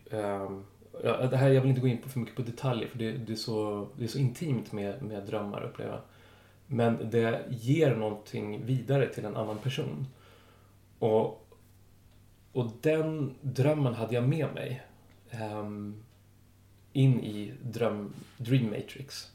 Ja, 1.04 1.28
det 1.28 1.38
här, 1.38 1.50
jag 1.50 1.62
vill 1.62 1.70
inte 1.70 1.82
gå 1.82 1.88
in 1.88 2.02
på 2.02 2.10
för 2.10 2.20
mycket 2.20 2.36
på 2.36 2.42
detaljer 2.42 2.88
för 2.88 2.98
det, 2.98 3.12
det, 3.12 3.32
är, 3.32 3.36
så, 3.36 3.88
det 3.98 4.04
är 4.04 4.08
så 4.08 4.20
intimt 4.20 4.72
med, 4.72 5.02
med 5.04 5.24
drömmar 5.24 5.64
upplever 5.64 5.92
jag. 5.92 6.02
Men 6.68 7.10
det 7.10 7.46
ger 7.50 7.96
någonting 7.96 8.66
vidare 8.66 9.08
till 9.08 9.26
en 9.26 9.36
annan 9.36 9.58
person. 9.58 10.08
Och, 11.00 11.48
och 12.52 12.72
den 12.82 13.36
drömmen 13.42 13.94
hade 13.94 14.16
jag 14.16 14.28
med 14.28 14.54
mig. 14.54 14.82
Um, 15.42 16.04
in 16.94 17.20
i 17.20 17.54
dröm, 17.62 18.14
Dream 18.38 18.66
Matrix. 18.66 19.32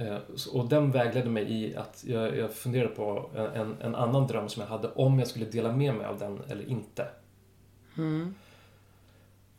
Uh, 0.00 0.18
och 0.52 0.68
den 0.68 0.90
vägledde 0.90 1.30
mig 1.30 1.52
i 1.52 1.76
att 1.76 2.04
jag, 2.06 2.36
jag 2.36 2.52
funderade 2.52 2.94
på 2.94 3.30
en, 3.54 3.76
en, 3.80 3.94
annan 3.94 4.26
dröm 4.26 4.48
som 4.48 4.62
jag 4.62 4.68
hade 4.68 4.88
om 4.88 5.18
jag 5.18 5.28
skulle 5.28 5.46
dela 5.46 5.72
med 5.72 5.94
mig 5.94 6.06
av 6.06 6.18
den 6.18 6.40
eller 6.48 6.68
inte. 6.68 7.06
Mm. 7.96 8.34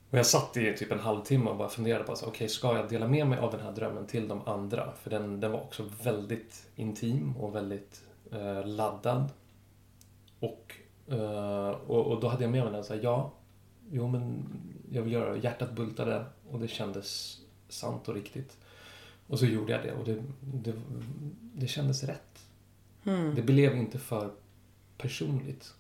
Och 0.09 0.17
jag 0.17 0.25
satt 0.25 0.57
i 0.57 0.77
typ 0.77 0.91
en 0.91 0.99
halvtimme 0.99 1.49
och 1.49 1.57
bara 1.57 1.69
funderade 1.69 2.03
på, 2.03 2.11
okej, 2.11 2.27
okay, 2.27 2.47
ska 2.47 2.77
jag 2.77 2.89
dela 2.89 3.07
med 3.07 3.27
mig 3.27 3.39
av 3.39 3.51
den 3.51 3.61
här 3.61 3.71
drömmen 3.71 4.07
till 4.07 4.27
de 4.27 4.47
andra? 4.47 4.93
För 5.01 5.09
den, 5.09 5.39
den 5.39 5.51
var 5.51 5.59
också 5.59 5.83
väldigt 6.03 6.67
intim 6.75 7.37
och 7.37 7.55
väldigt 7.55 8.03
eh, 8.31 8.67
laddad. 8.67 9.29
Och, 10.39 10.75
eh, 11.07 11.69
och, 11.69 12.07
och, 12.07 12.21
då 12.21 12.27
hade 12.27 12.43
jag 12.43 12.51
med 12.51 12.63
mig 12.63 12.73
den 12.73 12.83
så 12.83 12.93
här, 12.93 13.01
ja, 13.03 13.33
jo 13.91 14.07
men 14.07 14.45
jag 14.91 15.01
vill 15.01 15.13
göra 15.13 15.37
Hjärtat 15.37 15.71
bultade 15.71 16.25
och 16.49 16.59
det 16.59 16.67
kändes 16.67 17.39
sant 17.69 18.07
och 18.07 18.15
riktigt. 18.15 18.57
Och 19.27 19.39
så 19.39 19.45
gjorde 19.45 19.71
jag 19.71 19.83
det 19.83 19.91
och 19.91 20.05
det, 20.05 20.23
det, 20.41 20.73
det 21.53 21.67
kändes 21.67 22.03
rätt. 22.03 22.45
Mm. 23.03 23.35
Det 23.35 23.41
blev 23.41 23.77
inte 23.77 23.99
för 23.99 24.31
personligt. 24.97 25.73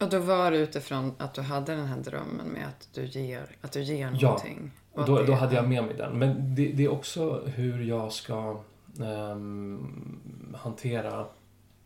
Och 0.00 0.10
då 0.10 0.18
var 0.18 0.50
det 0.50 0.58
utifrån 0.58 1.14
att 1.18 1.34
du 1.34 1.40
hade 1.40 1.74
den 1.74 1.86
här 1.86 1.96
drömmen 1.96 2.46
med 2.46 2.68
att 2.68 2.88
du 2.92 3.04
ger, 3.04 3.56
att 3.60 3.72
du 3.72 3.82
ger 3.82 4.10
någonting? 4.10 4.70
Ja, 4.94 5.04
då, 5.06 5.22
då 5.22 5.32
hade 5.32 5.54
jag 5.54 5.68
med 5.68 5.84
mig 5.84 5.94
den. 5.96 6.18
Men 6.18 6.54
det, 6.54 6.72
det 6.72 6.84
är 6.84 6.88
också 6.88 7.42
hur 7.46 7.82
jag 7.82 8.12
ska 8.12 8.62
um, 8.98 10.56
hantera 10.56 11.26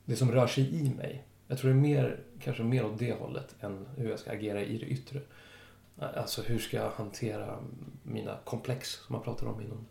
det 0.04 0.16
som 0.16 0.32
rör 0.32 0.46
sig 0.46 0.74
i 0.74 0.90
mig. 0.90 1.24
Jag 1.46 1.58
tror 1.58 1.70
det 1.70 1.76
är 1.76 1.80
mer, 1.80 2.20
kanske 2.40 2.62
mer 2.62 2.84
åt 2.84 2.98
det 2.98 3.12
hållet 3.12 3.54
än 3.60 3.86
hur 3.96 4.10
jag 4.10 4.18
ska 4.18 4.32
agera 4.32 4.62
i 4.62 4.78
det 4.78 4.86
yttre. 4.86 5.20
Alltså 5.98 6.42
hur 6.42 6.58
ska 6.58 6.76
jag 6.76 6.90
hantera 6.90 7.58
mina 8.02 8.38
komplex 8.44 8.90
som 8.90 9.12
man 9.12 9.22
pratar 9.22 9.46
om 9.46 9.60
inom 9.60 9.86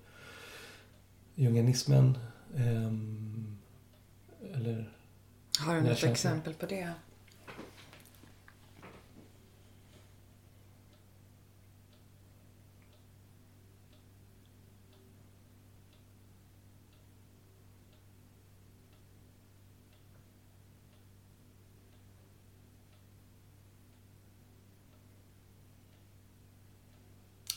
jungianismen. 1.36 2.18
Um, 2.56 3.58
eller... 4.54 4.94
Har 5.60 5.76
du 5.76 5.82
något 5.82 6.04
exempel 6.04 6.54
på 6.54 6.66
det? 6.66 6.94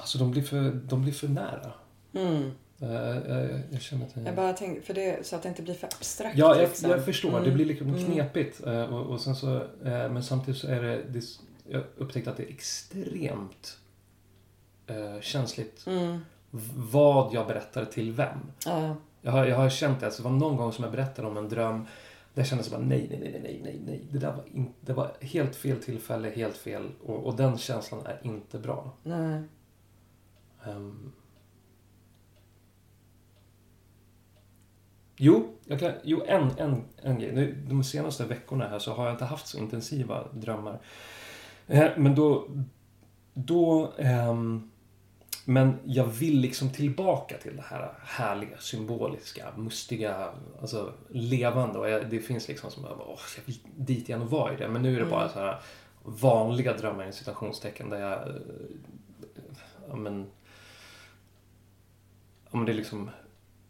Alltså 0.07 0.19
de 0.19 0.31
blir 0.31 0.43
för, 0.43 0.71
de 0.71 1.03
blir 1.03 1.13
för 1.13 1.29
nära. 1.29 1.73
Mm. 2.13 2.51
Uh, 2.83 2.91
jag, 3.29 3.61
jag, 3.71 3.83
känner 3.83 4.07
att 4.07 4.17
jag... 4.17 4.27
jag 4.27 4.35
bara 4.35 4.53
tänker, 4.53 4.83
för 4.83 4.95
det, 4.95 5.27
så 5.27 5.37
att 5.37 5.43
det 5.43 5.49
inte 5.49 5.63
blir 5.63 5.75
för 5.75 5.87
abstrakt. 5.87 6.39
Ja, 6.39 6.57
jag, 6.57 6.69
liksom. 6.69 6.91
jag 6.91 7.05
förstår. 7.05 7.29
Mm. 7.29 7.45
Det 7.45 7.51
blir 7.51 7.65
liksom 7.65 7.89
mm. 7.89 8.05
knepigt. 8.05 8.67
Uh, 8.67 8.95
och, 8.95 9.07
och, 9.07 9.21
sen 9.21 9.37
så, 9.37 9.55
uh, 9.57 9.63
men 9.83 10.23
samtidigt 10.23 10.61
så 10.61 10.69
är 10.69 10.83
det, 10.83 11.03
det 11.09 11.25
jag 11.69 11.83
upptäckte 11.97 12.31
att 12.31 12.37
det 12.37 12.43
är 12.43 12.49
extremt 12.49 13.79
känsligt 15.21 15.87
mm. 15.87 16.19
vad 16.75 17.35
jag 17.35 17.47
berättar 17.47 17.85
till 17.85 18.13
vem. 18.13 18.39
Ja. 18.65 18.97
Jag, 19.23 19.33
har, 19.33 19.47
jag 19.47 19.57
har 19.57 19.71
känt 19.71 20.01
det, 20.01 20.07
alltså, 20.07 20.23
det 20.23 20.29
var 20.29 20.37
någon 20.37 20.57
gång 20.57 20.73
som 20.73 20.85
jag 20.85 20.93
berättade 20.93 21.29
om 21.29 21.37
en 21.37 21.49
dröm 21.49 21.87
där 22.35 22.43
jag 22.43 22.47
kände 22.47 22.65
så 22.65 22.71
bara 22.71 22.81
nej, 22.81 23.07
nej, 23.11 23.19
nej, 23.19 23.41
nej, 23.43 23.61
nej, 23.65 23.81
nej. 23.87 24.01
Det 24.11 24.19
där 24.19 24.33
var, 24.33 24.45
in, 24.55 24.73
det 24.81 24.93
var 24.93 25.13
helt 25.21 25.57
fel 25.57 25.83
tillfälle, 25.83 26.31
helt 26.31 26.57
fel. 26.57 26.91
Och, 27.07 27.27
och 27.27 27.37
den 27.37 27.59
känslan 27.59 28.07
är 28.07 28.21
inte 28.23 28.59
bra. 28.59 28.93
Nej. 29.03 29.43
Um, 30.67 31.13
jo, 35.17 35.59
jag 35.65 35.81
kan, 35.81 35.93
jo 36.05 36.23
en, 36.27 36.51
en, 36.59 36.85
en 37.03 37.19
grej. 37.19 37.33
Nu, 37.33 37.65
de 37.69 37.85
senaste 37.85 38.25
veckorna 38.25 38.69
här 38.69 38.79
så 38.79 38.93
har 38.93 39.05
jag 39.05 39.15
inte 39.15 39.25
haft 39.25 39.47
så 39.47 39.59
intensiva 39.59 40.29
drömmar. 40.33 40.81
Eh, 41.67 41.91
men 41.97 42.15
då... 42.15 42.49
då 43.35 43.93
um, 43.99 44.71
men 45.49 45.79
jag 45.85 46.05
vill 46.05 46.41
liksom 46.41 46.71
tillbaka 46.71 47.37
till 47.37 47.57
det 47.57 47.63
här 47.63 47.93
härliga, 48.03 48.59
symboliska, 48.59 49.53
mustiga, 49.57 50.31
alltså 50.61 50.93
levande. 51.09 51.79
Och 51.79 51.91
jag, 51.91 52.11
det 52.11 52.21
finns 52.21 52.49
liksom 52.49 52.71
som, 52.71 52.85
åh, 52.85 53.19
jag 53.37 53.43
vill 53.45 53.59
dit 53.77 54.09
igen 54.09 54.23
och 54.23 54.31
vara 54.31 54.55
i 54.55 54.57
det. 54.57 54.69
Men 54.69 54.83
nu 54.83 54.89
är 54.89 54.97
det 54.97 55.01
mm. 55.01 55.11
bara 55.11 55.29
så 55.29 55.39
här 55.39 55.61
vanliga 56.03 56.77
drömmar 56.77 57.09
i 57.09 57.13
citationstecken 57.13 57.91
där 57.91 58.01
jag, 58.01 58.29
ja 59.89 59.97
men, 59.97 60.27
om 62.59 62.65
det 62.65 62.73
är 62.73 62.77
liksom 62.77 63.11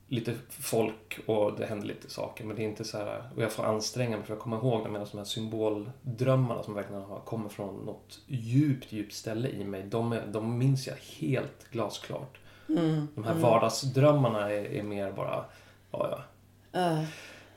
lite 0.09 0.35
folk 0.49 1.19
och 1.27 1.59
det 1.59 1.67
händer 1.67 1.87
lite 1.87 2.11
saker. 2.11 2.45
Men 2.45 2.57
det 2.57 2.63
är 2.63 2.69
inte 2.69 2.85
så 2.85 2.99
här, 2.99 3.31
och 3.37 3.43
jag 3.43 3.53
får 3.53 3.65
anstränga 3.65 4.17
mig 4.17 4.27
för 4.27 4.35
att 4.35 4.41
komma 4.41 4.57
ihåg 4.57 4.85
det 4.85 4.91
medan 4.91 5.07
de 5.13 5.19
här 5.19 5.25
symboldrömmarna 5.25 6.63
som 6.63 6.75
verkligen 6.75 7.03
har, 7.03 7.21
kommer 7.21 7.49
från 7.49 7.85
något 7.85 8.19
djupt, 8.27 8.93
djupt 8.93 9.13
ställe 9.15 9.49
i 9.49 9.65
mig. 9.65 9.83
De, 9.83 10.13
är, 10.13 10.27
de 10.27 10.59
minns 10.59 10.87
jag 10.87 10.97
helt 10.97 11.71
glasklart. 11.71 12.39
Mm, 12.69 13.09
de 13.15 13.25
här 13.25 13.31
mm. 13.31 13.43
vardagsdrömmarna 13.43 14.53
är, 14.53 14.65
är 14.65 14.83
mer 14.83 15.13
bara, 15.13 15.45
ja 15.91 16.25
ja. 16.73 16.81
Uh. 16.81 17.05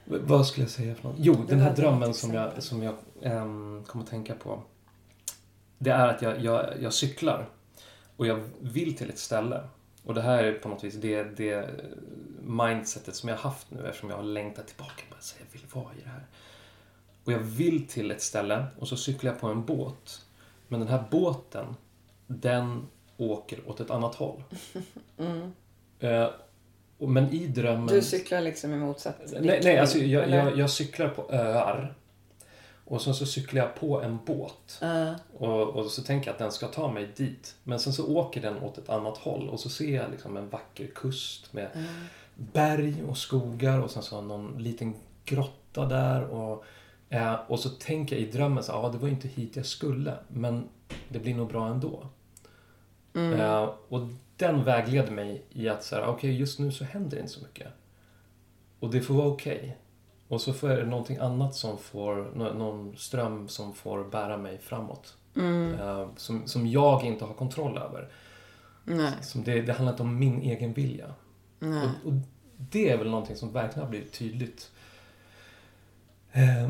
Vad 0.06 0.48
skulle 0.48 0.64
jag 0.64 0.72
säga 0.72 0.96
för 0.96 1.08
något? 1.08 1.18
Jo, 1.20 1.36
den 1.48 1.60
här 1.60 1.76
drömmen 1.76 2.14
som 2.14 2.34
jag, 2.34 2.64
som 2.64 2.84
jag 2.84 2.96
um, 3.22 3.84
kommer 3.88 4.04
att 4.04 4.10
tänka 4.10 4.36
på. 4.36 4.62
Det 5.78 5.90
är 5.90 6.08
att 6.08 6.22
jag, 6.22 6.40
jag, 6.44 6.74
jag 6.82 6.94
cyklar 6.94 7.50
och 8.18 8.28
jag 8.28 8.40
vill 8.60 8.98
till 8.98 9.10
ett 9.10 9.20
ställe 9.20 9.62
och 10.10 10.16
det 10.16 10.22
här 10.22 10.44
är 10.44 10.54
på 10.54 10.70
något 10.70 10.84
vis 10.84 10.96
det, 10.96 11.24
det 11.24 11.70
mindsetet 12.42 13.16
som 13.16 13.30
jag 13.30 13.36
har 13.36 13.44
haft 13.44 13.72
nu 13.72 13.88
eftersom 13.88 14.10
jag 14.10 14.18
har 14.18 14.24
längtat 14.24 14.68
tillbaka. 14.68 15.04
Bara 15.10 15.20
jag 15.40 15.46
vill 15.52 15.70
vara 15.74 15.94
i 15.94 16.02
det 16.04 16.10
här. 16.10 16.26
Och 17.24 17.32
jag 17.32 17.40
vill 17.40 17.88
till 17.88 18.12
ett 18.12 18.22
ställe 18.22 18.66
och 18.80 18.88
så 18.88 18.98
cyklar 18.98 19.32
jag 19.32 19.42
på 19.42 19.48
en 19.48 19.66
båt. 19.66 20.26
Men 20.68 20.80
den 20.80 20.90
här 20.90 21.04
båten, 21.12 21.76
den 22.28 22.88
åker 23.18 23.70
åt 23.70 23.80
ett 23.80 23.90
annat 23.92 24.16
håll. 24.16 24.44
Mm. 25.18 25.54
Uh, 26.04 26.30
men 26.98 27.34
i 27.34 27.48
drömmen... 27.48 27.88
Du 27.88 28.02
cyklar 28.02 28.42
liksom 28.42 28.74
i 28.74 28.78
motsatt 28.78 29.20
Nej, 29.40 29.62
nej 29.64 29.78
alltså 29.78 29.98
jag, 29.98 30.30
jag, 30.30 30.58
jag, 30.58 30.70
cyklar 30.70 31.10
på 31.10 31.26
öar. 31.30 31.96
Och 32.90 33.02
sen 33.02 33.14
så 33.14 33.26
cyklar 33.26 33.62
jag 33.62 33.76
på 33.76 34.02
en 34.02 34.20
båt. 34.26 34.80
Uh. 34.84 35.12
Och, 35.38 35.62
och, 35.62 35.86
så 35.86 36.02
tänker 36.02 36.28
jag 36.28 36.34
att 36.34 36.40
den 36.40 36.52
ska 36.52 36.68
ta 36.68 36.92
mig 36.92 37.10
dit. 37.16 37.56
Men 37.64 37.80
sen 37.80 37.94
så 37.94 38.16
åker 38.16 38.42
den 38.42 38.64
åt 38.64 38.78
ett 38.78 38.90
annat 38.90 39.18
håll 39.18 39.50
och 39.50 39.60
så 39.60 39.70
ser 39.70 39.96
jag 39.96 40.12
liksom 40.12 40.38
en 40.38 40.50
vacker 40.50 40.88
kust 40.88 41.54
med 41.54 41.70
uh. 41.76 41.84
berg 42.36 43.04
och 43.04 43.18
skogar 43.18 43.80
och 43.80 43.92
sen 43.92 44.04
så 44.04 44.22
någon 44.22 44.56
liten 44.58 44.96
grotta 45.26 45.86
där. 45.86 46.24
Och, 46.24 46.66
eh, 47.10 47.36
och 47.48 47.60
så 47.60 47.70
tänker 47.70 48.16
jag 48.16 48.28
i 48.28 48.32
drömmen 48.32 48.64
så 48.64 48.72
ja 48.72 48.90
det 48.90 48.98
var 48.98 49.08
inte 49.08 49.28
hit 49.28 49.56
jag 49.56 49.66
skulle. 49.66 50.14
Men 50.28 50.70
det 51.10 51.20
blir 51.20 51.36
nog 51.36 51.48
bra 51.48 51.68
ändå. 51.68 52.08
Mm. 53.14 53.40
Eh, 53.40 53.70
och 53.90 54.02
den 54.38 54.64
vägleder 54.64 55.12
mig 55.12 55.44
i 55.50 55.70
att 55.70 55.84
säga 55.84 56.02
okej 56.02 56.14
okay, 56.16 56.32
just 56.32 56.60
nu 56.60 56.72
så 56.72 56.84
händer 56.84 57.18
det 57.18 57.22
inte 57.22 57.34
så 57.34 57.42
mycket. 57.42 57.68
Och 58.80 58.92
det 58.92 59.02
får 59.02 59.14
vara 59.14 59.28
okej. 59.28 59.58
Okay. 59.58 59.72
Och 60.30 60.42
så 60.42 60.68
är 60.68 60.78
det 60.78 60.86
någonting 60.86 61.18
annat 61.18 61.56
som 61.56 61.78
får, 61.78 62.32
någon 62.36 62.98
ström 62.98 63.48
som 63.48 63.74
får 63.74 64.04
bära 64.04 64.38
mig 64.38 64.58
framåt. 64.58 65.18
Mm. 65.36 65.74
Uh, 65.74 66.08
som, 66.16 66.48
som 66.48 66.68
jag 66.68 67.04
inte 67.04 67.26
har 67.26 67.34
kontroll 67.34 67.78
över. 67.78 68.10
Nej. 68.84 69.14
Som 69.22 69.44
det, 69.44 69.62
det 69.62 69.74
handlar 69.74 69.94
inte 69.94 70.04
om 70.04 70.20
min 70.20 70.42
egen 70.42 70.74
vilja. 70.74 71.14
Nej. 71.60 71.90
Och, 72.04 72.08
och, 72.08 72.14
det 72.58 72.90
är 72.90 72.98
väl 72.98 73.10
någonting 73.10 73.36
som 73.36 73.54
verkligen 73.54 73.84
har 73.84 73.90
blivit 73.90 74.14
tydligt. 74.14 74.72
Uh, 76.36 76.70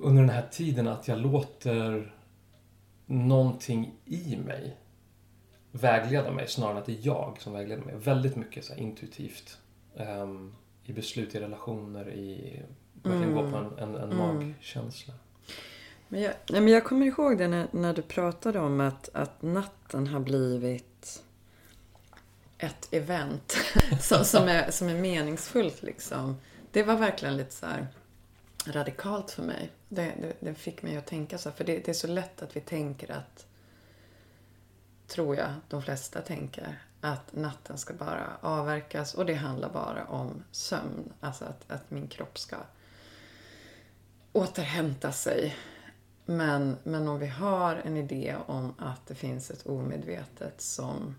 under 0.00 0.22
den 0.22 0.30
här 0.30 0.48
tiden 0.50 0.88
att 0.88 1.08
jag 1.08 1.18
låter 1.18 2.14
någonting 3.06 3.94
i 4.04 4.36
mig 4.36 4.76
vägleda 5.72 6.30
mig 6.30 6.48
snarare 6.48 6.72
än 6.72 6.78
att 6.78 6.86
det 6.86 6.92
är 6.92 7.06
jag 7.06 7.36
som 7.40 7.52
vägleder 7.52 7.82
mig. 7.82 7.94
Väldigt 7.96 8.36
mycket 8.36 8.64
så 8.64 8.74
intuitivt. 8.74 9.58
Um, 9.94 10.54
I 10.84 10.92
beslut, 10.92 11.34
i 11.34 11.40
relationer, 11.40 12.08
i 12.12 12.62
verkligen 13.02 13.22
Mm. 13.32 13.34
gå 13.44 13.50
på 13.50 13.56
en, 13.56 13.78
en, 13.78 13.94
en 13.94 14.12
Mm. 14.12 14.16
magkänsla. 14.18 15.14
Men 16.08 16.20
jag, 16.22 16.34
men 16.48 16.68
jag 16.68 16.84
kommer 16.84 17.06
ihåg 17.06 17.38
det 17.38 17.48
när, 17.48 17.68
när 17.70 17.94
du 17.94 18.02
pratade 18.02 18.60
om 18.60 18.80
att, 18.80 19.08
att 19.12 19.42
natten 19.42 20.06
har 20.06 20.20
blivit 20.20 21.22
ett 22.58 22.88
event 22.90 23.56
som, 24.00 24.24
som, 24.24 24.48
är, 24.48 24.70
som 24.70 24.88
är 24.88 24.94
meningsfullt. 24.94 25.82
Liksom. 25.82 26.36
Det 26.70 26.82
var 26.82 26.96
verkligen 26.96 27.36
lite 27.36 27.52
så 27.54 27.66
radikalt 28.66 29.30
för 29.30 29.42
mig. 29.42 29.70
Det, 29.88 30.02
det, 30.20 30.32
det 30.40 30.54
fick 30.54 30.82
mig 30.82 30.96
att 30.96 31.06
tänka 31.06 31.38
så. 31.38 31.48
här, 31.48 31.56
För 31.56 31.64
det, 31.64 31.78
det 31.78 31.88
är 31.88 31.94
så 31.94 32.06
lätt 32.06 32.42
att 32.42 32.56
vi 32.56 32.60
tänker 32.60 33.10
att, 33.10 33.46
tror 35.06 35.36
jag 35.36 35.48
de 35.68 35.82
flesta 35.82 36.20
tänker, 36.20 36.78
att 37.04 37.36
natten 37.36 37.78
ska 37.78 37.94
bara 37.94 38.36
avverkas 38.40 39.14
och 39.14 39.26
det 39.26 39.34
handlar 39.34 39.72
bara 39.72 40.04
om 40.04 40.44
sömn. 40.50 41.12
Alltså 41.20 41.44
att, 41.44 41.70
att 41.70 41.90
min 41.90 42.08
kropp 42.08 42.38
ska 42.38 42.56
återhämta 44.32 45.12
sig. 45.12 45.56
Men, 46.26 46.76
men 46.84 47.08
om 47.08 47.18
vi 47.18 47.26
har 47.26 47.76
en 47.76 47.96
idé 47.96 48.36
om 48.46 48.74
att 48.78 49.06
det 49.06 49.14
finns 49.14 49.50
ett 49.50 49.66
omedvetet 49.66 50.60
som 50.60 51.14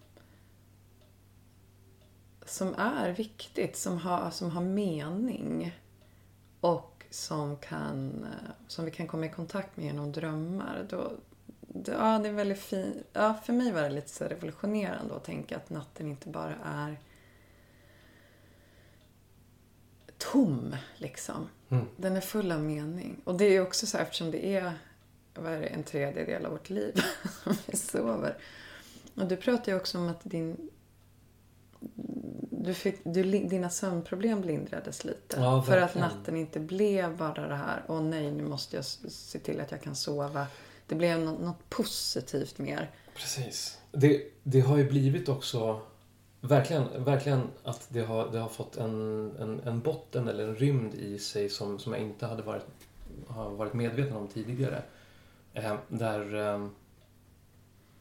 som 2.46 2.75
är 2.77 3.12
viktigt, 3.12 3.77
som 3.77 3.98
har, 3.98 4.30
som 4.30 4.51
har 4.51 4.62
mening 4.62 5.80
och 6.60 7.06
som, 7.10 7.58
kan, 7.58 8.27
som 8.68 8.86
vi 8.86 8.92
kan 8.92 9.08
komma 9.08 9.25
i 9.25 9.30
kontakt 9.30 9.77
med 9.77 9.86
genom 9.86 10.12
drömmar. 10.12 10.88
Då, 10.89 11.12
ja, 11.86 12.20
det 12.24 12.29
är 12.29 12.34
väldigt 12.34 12.60
fint. 12.60 12.98
Ja, 13.13 13.34
för 13.46 13.53
mig 13.53 13.72
var 13.72 13.82
det 13.82 13.89
lite 13.89 14.10
så 14.10 14.25
revolutionerande 14.25 15.15
att 15.15 15.24
tänka 15.24 15.58
att 15.58 15.70
natten 15.70 16.08
inte 16.08 16.29
bara 16.29 16.55
är 16.65 16.98
tom, 20.17 20.75
liksom. 20.98 21.50
Mm. 21.70 21.86
Den 21.98 22.15
är 22.15 22.22
full 22.22 22.51
av 22.51 22.63
mening. 22.63 23.22
Och 23.24 23.38
det 23.38 23.46
är 23.46 23.62
också 23.62 23.88
så 23.88 23.98
här, 23.98 24.03
eftersom 24.03 24.32
det 24.32 24.55
är, 24.55 24.74
vad 25.36 25.53
är 25.53 25.60
det, 25.60 25.67
en 25.67 25.84
tredjedel 25.84 26.46
av 26.46 26.51
vårt 26.51 26.70
liv 26.70 27.01
som 27.44 27.55
vi 27.65 27.77
sover. 27.77 28.38
Och 29.15 29.27
du 29.27 29.36
pratar 29.36 29.72
ju 29.72 29.77
också 29.77 29.98
om 29.98 30.10
att 30.10 30.22
din, 30.24 30.70
du 32.50 32.74
fick, 32.74 33.00
du, 33.03 33.24
dina 33.24 33.70
sömnproblem 33.70 34.44
lindrades 34.44 35.03
lite. 35.03 35.39
Ja, 35.39 35.63
för 35.63 35.77
att 35.77 35.96
natten 35.96 36.36
inte 36.36 36.60
blev 36.60 37.17
bara 37.17 37.48
det 37.48 37.55
här, 37.55 37.84
åh 37.88 38.01
nej, 38.01 38.32
nu 38.32 38.44
måste 38.44 38.75
jag 38.75 38.86
se 38.86 39.39
till 39.39 39.60
att 39.60 39.72
jag 39.72 39.82
kan 39.82 39.96
sova. 39.96 40.48
Det 40.88 40.96
blev 40.96 41.20
något, 41.20 41.70
positivt 41.70 42.58
mer. 42.58 42.92
Precis. 43.15 43.77
Det, 43.92 44.24
det 44.44 44.60
har 44.60 44.77
ju 44.77 44.89
blivit 44.89 45.30
också 45.30 45.82
verkligen, 46.42 47.04
verkligen 47.04 47.48
att 47.63 47.88
det 47.89 48.01
har, 48.01 48.32
det 48.32 48.39
har 48.39 48.50
fått 48.50 48.77
en, 48.77 48.92
en, 49.39 49.60
en 49.60 49.80
botten 49.80 50.27
eller 50.27 50.48
en 50.48 50.56
rymd 50.56 50.94
i 50.94 51.20
sig 51.20 51.50
som, 51.50 51.80
som 51.80 51.94
jag 51.94 52.01
inte 52.01 52.25
hade 52.25 52.44
varit, 52.44 52.65
har 53.27 53.50
varit 53.50 53.74
medveten 53.74 54.15
om 54.15 54.27
tidigare. 54.27 54.84
Eh, 55.54 55.75
där, 55.88 56.36
eh, 56.36 56.68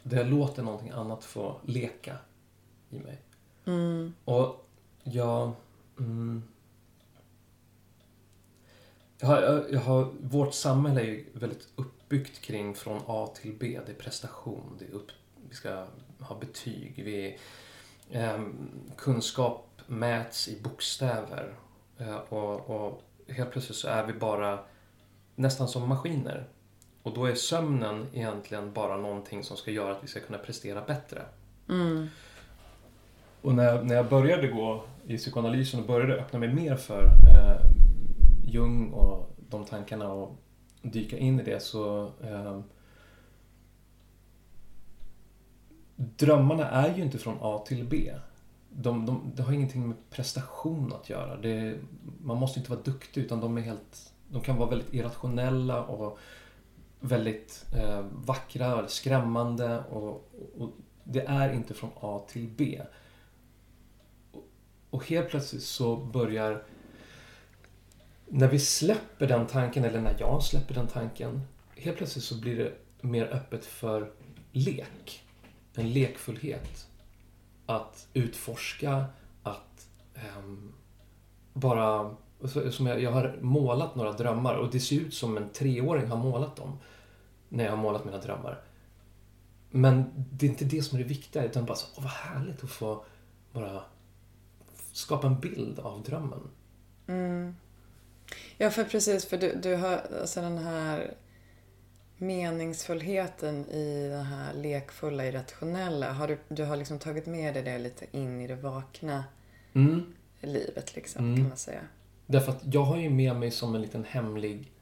där 0.03 0.17
jag 0.17 0.27
låter 0.27 0.63
någonting 0.63 0.91
annat 0.91 1.25
få 1.25 1.57
leka 1.65 2.17
i 2.91 2.99
mig. 2.99 3.19
Mm. 3.65 4.15
Och 4.25 4.67
jag... 5.03 5.53
Mm, 5.99 6.43
jag, 9.19 9.29
har, 9.29 9.67
jag, 9.71 9.81
har, 9.81 10.13
vårt 10.21 10.55
samhälle 10.55 11.01
är 11.01 11.05
ju 11.05 11.27
väldigt 11.33 11.69
uppbyggt 12.15 12.41
kring 12.41 12.75
från 12.75 13.01
A 13.07 13.29
till 13.35 13.55
B. 13.61 13.81
Det 13.87 13.93
är 13.93 13.97
prestation, 13.97 14.77
det 14.79 14.85
är 14.85 14.91
upp, 14.91 15.11
vi 15.49 15.55
ska 15.55 15.87
ha 16.21 16.39
betyg. 16.39 17.03
Vi, 17.05 17.39
ehm, 18.11 18.71
kunskap 18.97 19.69
mäts 19.87 20.49
i 20.49 20.63
bokstäver. 20.63 21.55
Eh, 21.99 22.17
och, 22.17 22.71
och 22.71 23.03
helt 23.29 23.51
plötsligt 23.53 23.79
så 23.79 23.89
är 23.89 24.07
vi 24.07 24.13
bara 24.13 24.59
nästan 25.35 25.69
som 25.69 25.89
maskiner. 25.89 26.49
Och 27.03 27.15
då 27.15 27.27
är 27.27 27.35
sömnen 27.35 28.07
egentligen 28.13 28.73
bara 28.73 28.97
någonting 28.97 29.45
som 29.45 29.57
ska 29.57 29.71
göra 29.71 29.93
att 29.93 30.05
vi 30.05 30.09
ska 30.09 30.21
kunna 30.21 30.39
prestera 30.39 30.81
bättre. 30.87 31.23
Mm. 31.69 32.09
Och 33.43 33.55
när 33.55 33.65
jag, 33.65 33.87
när 33.87 33.95
jag 33.95 34.09
började 34.09 34.49
gå 34.49 34.85
i 35.07 35.19
psykoanalysen 35.19 35.81
och 35.81 35.87
började 35.87 36.15
öppna 36.15 36.39
mig 36.39 36.55
mer 36.55 36.77
för 36.77 37.05
eh, 37.05 37.61
Jung 38.45 38.93
och 38.93 39.35
de 39.51 39.65
tankarna 39.65 40.13
och 40.13 40.44
dyka 40.85 41.19
in 41.19 41.41
i 41.41 41.43
det 41.43 41.63
så 41.63 42.11
eh, 42.23 42.61
Drömmarna 45.97 46.71
är 46.71 46.97
ju 46.97 47.03
inte 47.03 47.19
från 47.19 47.39
A 47.41 47.65
till 47.67 47.85
B. 47.85 48.13
De, 48.71 49.07
de, 49.07 49.33
det 49.35 49.43
har 49.43 49.53
ingenting 49.53 49.89
med 49.89 50.11
prestation 50.11 50.93
att 50.93 51.11
göra. 51.11 51.37
Det, 51.37 51.79
man 52.23 52.37
måste 52.37 52.59
inte 52.59 52.71
vara 52.71 52.83
duktig 52.83 53.21
utan 53.21 53.41
de 53.41 53.59
är 53.59 53.63
helt 53.63 54.13
De 54.29 54.43
kan 54.43 54.57
vara 54.57 54.71
väldigt 54.71 54.95
irrationella 54.95 55.85
och 55.85 56.19
väldigt 57.01 57.67
eh, 57.77 58.05
vackra 58.13 58.79
eller 58.79 58.89
skrämmande 58.89 59.85
och, 59.91 60.31
och 60.59 60.71
det 61.05 61.25
är 61.27 61.53
inte 61.53 61.75
från 61.75 61.91
A 62.01 62.23
till 62.29 62.49
B. 62.57 62.81
Och, 64.33 64.45
och 64.91 65.09
helt 65.09 65.29
plötsligt 65.29 65.63
så 65.63 65.97
börjar 65.97 66.65
när 68.35 68.49
vi 68.49 68.59
släpper 68.59 69.27
den 69.27 69.47
tanken, 69.47 69.85
eller 69.85 70.01
när 70.01 70.17
jag 70.19 70.43
släpper 70.43 70.75
den 70.75 70.87
tanken, 70.87 71.41
helt 71.77 71.97
plötsligt 71.97 72.25
så 72.25 72.41
blir 72.41 72.57
det 72.57 72.73
mer 73.01 73.27
öppet 73.27 73.65
för 73.65 74.13
lek. 74.53 75.25
En 75.75 75.93
lekfullhet. 75.93 76.89
Att 77.67 78.09
utforska, 78.13 79.05
att 79.43 79.89
um, 80.39 80.75
bara... 81.53 82.17
Alltså, 82.43 82.73
som 82.73 82.87
jag, 82.87 83.03
jag 83.03 83.11
har 83.11 83.39
målat 83.41 83.95
några 83.95 84.13
drömmar 84.13 84.55
och 84.55 84.71
det 84.71 84.81
ser 84.81 84.97
ut 84.97 85.15
som 85.15 85.37
en 85.37 85.49
treåring 85.49 86.07
har 86.07 86.17
målat 86.17 86.57
dem. 86.57 86.79
När 87.49 87.65
jag 87.65 87.71
har 87.73 87.79
målat 87.79 88.05
mina 88.05 88.19
drömmar. 88.19 88.61
Men 89.71 90.05
det 90.17 90.47
är 90.47 90.51
inte 90.51 90.65
det 90.65 90.83
som 90.83 90.99
är 90.99 91.03
det 91.03 91.09
viktiga, 91.09 91.45
utan 91.45 91.65
bara 91.65 91.77
så, 91.77 91.87
åh 91.97 92.03
vad 92.03 92.13
härligt 92.13 92.65
att 92.65 92.71
få 92.71 93.05
bara 93.53 93.83
skapa 94.93 95.27
en 95.27 95.41
bild 95.41 95.79
av 95.79 96.03
drömmen. 96.03 96.51
Mm. 97.07 97.55
Ja, 98.59 98.71
för 98.71 98.85
precis. 98.85 99.25
För 99.27 99.37
du, 99.37 99.55
du 99.55 99.75
har 99.77 100.03
alltså 100.21 100.41
den 100.41 100.59
här 100.59 101.15
meningsfullheten 102.17 103.67
i 103.71 104.09
det 104.09 104.17
här 104.23 104.55
lekfulla, 104.55 105.27
irrationella. 105.27 106.13
Har 106.13 106.29
du, 106.29 106.39
du 106.49 106.65
har 106.65 106.77
liksom 106.77 106.99
tagit 106.99 107.27
med 107.27 107.55
dig 107.55 107.63
det 107.63 107.79
lite 107.79 108.07
in 108.17 108.41
i 108.41 108.47
det 108.47 108.57
vakna 108.57 109.25
Mm. 109.75 110.15
livet, 110.41 110.95
liksom, 110.97 111.25
Mm. 111.25 111.37
kan 111.37 111.49
man 111.49 111.57
säga. 111.57 111.81
Därför 112.27 112.53
att 112.53 112.63
jag 112.75 112.83
har 112.85 112.97
ju 112.97 113.11
med 113.11 113.37
mig 113.37 113.51
som 113.51 113.75
en 113.75 113.83
liten 113.83 114.05
hemlig 114.05 114.73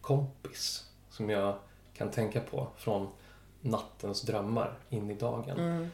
kompis 0.00 0.84
som 1.10 1.30
jag 1.30 1.58
kan 1.94 2.10
tänka 2.10 2.40
på 2.40 2.68
från 2.76 3.08
nattens 3.60 4.22
drömmar 4.22 4.78
in 4.88 5.10
i 5.10 5.14
dagen. 5.14 5.58
Mm. 5.58 5.88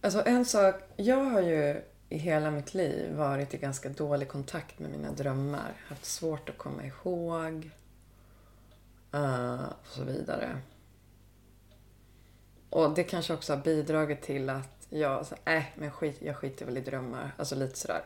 Alltså 0.00 0.22
en 0.26 0.44
sak, 0.44 0.74
jag 0.96 1.24
har 1.24 1.40
ju 1.42 1.82
i 2.08 2.18
hela 2.18 2.50
mitt 2.50 2.74
liv 2.74 3.12
varit 3.12 3.54
i 3.54 3.56
ganska 3.56 3.88
dålig 3.88 4.28
kontakt 4.28 4.78
med 4.78 4.90
mina 4.90 5.12
drömmar. 5.12 5.72
Haft 5.88 6.04
svårt 6.04 6.48
att 6.48 6.58
komma 6.58 6.84
ihåg. 6.84 7.70
Uh, 9.14 9.64
och 9.64 9.86
så 9.86 10.04
vidare. 10.04 10.58
Och 12.70 12.94
det 12.94 13.04
kanske 13.04 13.34
också 13.34 13.54
har 13.54 13.62
bidragit 13.62 14.22
till 14.22 14.50
att 14.50 14.86
jag, 14.88 15.26
äh, 15.44 15.62
men 15.74 15.90
skit, 15.90 16.16
jag 16.20 16.36
skiter 16.36 16.66
väl 16.66 16.76
i 16.76 16.80
drömmar. 16.80 17.34
Alltså 17.36 17.54
lite 17.54 17.78
sådär. 17.78 18.02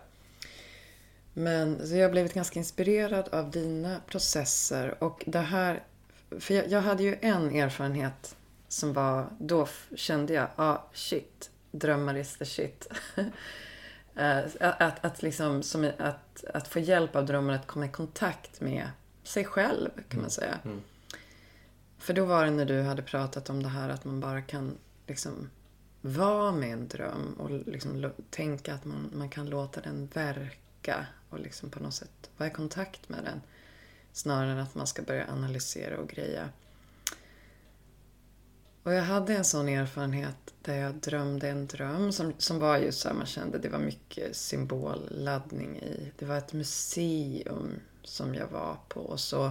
Men 1.35 1.87
så 1.89 1.95
jag 1.95 2.05
har 2.05 2.11
blivit 2.11 2.35
ganska 2.35 2.59
inspirerad 2.59 3.29
av 3.29 3.51
dina 3.51 4.01
processer 4.07 5.05
och 5.05 5.25
det 5.27 5.39
här, 5.39 5.83
för 6.39 6.55
jag, 6.55 6.69
jag 6.69 6.81
hade 6.81 7.03
ju 7.03 7.19
en 7.21 7.55
erfarenhet 7.55 8.37
som 8.69 8.93
var, 8.93 9.27
då 9.39 9.69
kände 9.95 10.33
jag, 10.33 10.49
ah 10.57 10.79
shit, 10.93 11.51
drömmar 11.71 12.17
is 12.17 12.37
the 12.37 12.45
shit. 12.45 12.89
Eh, 14.17 14.39
att, 14.61 15.05
att, 15.05 15.23
liksom, 15.23 15.63
som, 15.63 15.91
att, 15.99 16.45
att 16.55 16.69
få 16.69 16.79
hjälp 16.79 17.17
av 17.17 17.27
drömmar 17.27 17.55
att 17.55 17.67
komma 17.67 17.87
i 17.87 17.89
kontakt 17.89 18.61
med 18.61 18.89
sig 19.23 19.45
själv, 19.45 19.91
kan 20.09 20.21
man 20.21 20.31
säga. 20.31 20.59
Mm. 20.65 20.81
För 21.99 22.15
då 22.15 22.25
var 22.25 22.45
det 22.45 22.51
när 22.51 22.65
du 22.65 22.83
hade 22.83 23.03
pratat 23.03 23.51
om 23.51 23.63
det 23.63 23.69
här 23.69 23.89
att 23.89 24.05
man 24.05 24.21
bara 24.21 24.43
kan 24.43 24.79
liksom 25.07 25.51
vara 26.01 26.53
med 26.53 26.73
en 26.73 26.89
dröm 26.89 27.35
och 27.39 27.51
liksom 27.51 28.13
tänka 28.31 28.75
att 28.75 28.85
man, 28.85 29.11
man 29.15 29.29
kan 29.29 29.51
låta 29.51 29.81
den 29.81 30.07
verka 30.07 31.07
och 31.31 31.41
liksom 31.41 31.71
på 31.71 31.83
något 31.83 31.95
sätt 31.95 32.31
vara 32.37 32.49
i 32.49 32.53
kontakt 32.53 33.09
med 33.09 33.25
den. 33.25 33.41
Snarare 34.13 34.51
än 34.51 34.59
att 34.59 34.75
man 34.75 34.87
ska 34.87 35.03
börja 35.03 35.27
analysera 35.33 35.99
och 35.99 36.09
greja. 36.09 36.49
Och 38.91 38.97
jag 38.97 39.03
hade 39.03 39.35
en 39.35 39.45
sån 39.45 39.69
erfarenhet 39.69 40.55
där 40.63 40.75
jag 40.75 40.95
drömde 40.95 41.49
en 41.49 41.67
dröm 41.67 42.13
som, 42.13 42.33
som 42.39 42.59
var 42.59 42.79
just 42.79 42.99
så 42.99 43.09
här, 43.09 43.15
man 43.15 43.27
kände 43.27 43.59
det 43.59 43.69
var 43.69 43.79
mycket 43.79 44.37
symbolladdning 44.37 45.79
i. 45.79 46.13
Det 46.19 46.27
var 46.27 46.37
ett 46.37 46.53
museum 46.53 47.81
som 48.03 48.35
jag 48.35 48.47
var 48.47 48.77
på 48.89 49.01
och 49.01 49.21
så 49.21 49.51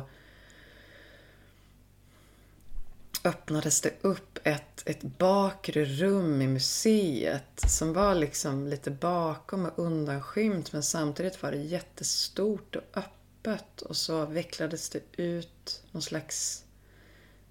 öppnades 3.24 3.82
det 3.82 3.94
upp 4.02 4.40
ett, 4.44 4.84
ett 4.86 5.02
bakre 5.02 5.86
rum 5.86 6.42
i 6.42 6.48
museet 6.48 7.60
som 7.68 7.94
var 7.94 8.16
liksom 8.16 8.68
lite 8.68 8.92
bakom 8.92 9.66
och 9.66 9.80
undanskymt 9.80 10.74
men 10.74 10.84
samtidigt 10.84 11.44
var 11.44 11.52
det 11.52 11.58
jättestort 11.58 12.76
och 12.76 12.84
öppet 12.94 13.82
och 13.82 13.98
så 13.98 14.26
vecklades 14.26 14.90
det 14.90 15.02
ut 15.18 15.84
någon 15.92 16.02
slags 16.02 16.66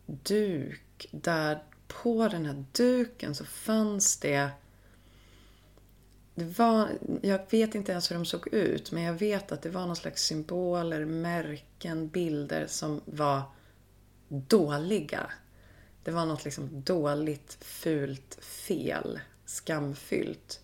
duk 0.06 1.08
där 1.10 1.62
på 1.88 2.28
den 2.28 2.46
här 2.46 2.64
duken 2.72 3.34
så 3.34 3.44
fanns 3.44 4.16
det 4.16 4.50
det 6.38 6.58
var, 6.58 6.88
jag 7.22 7.40
vet 7.50 7.74
inte 7.74 7.92
ens 7.92 8.10
hur 8.10 8.16
de 8.16 8.24
såg 8.24 8.48
ut, 8.48 8.92
men 8.92 9.02
jag 9.02 9.14
vet 9.14 9.52
att 9.52 9.62
det 9.62 9.70
var 9.70 9.86
någon 9.86 9.96
slags 9.96 10.22
symboler, 10.22 11.04
märken, 11.04 12.08
bilder 12.08 12.66
som 12.66 13.00
var 13.04 13.42
dåliga. 14.28 15.30
Det 16.02 16.10
var 16.10 16.26
något 16.26 16.44
liksom 16.44 16.82
dåligt, 16.82 17.58
fult, 17.60 18.44
fel, 18.44 19.20
skamfyllt. 19.44 20.60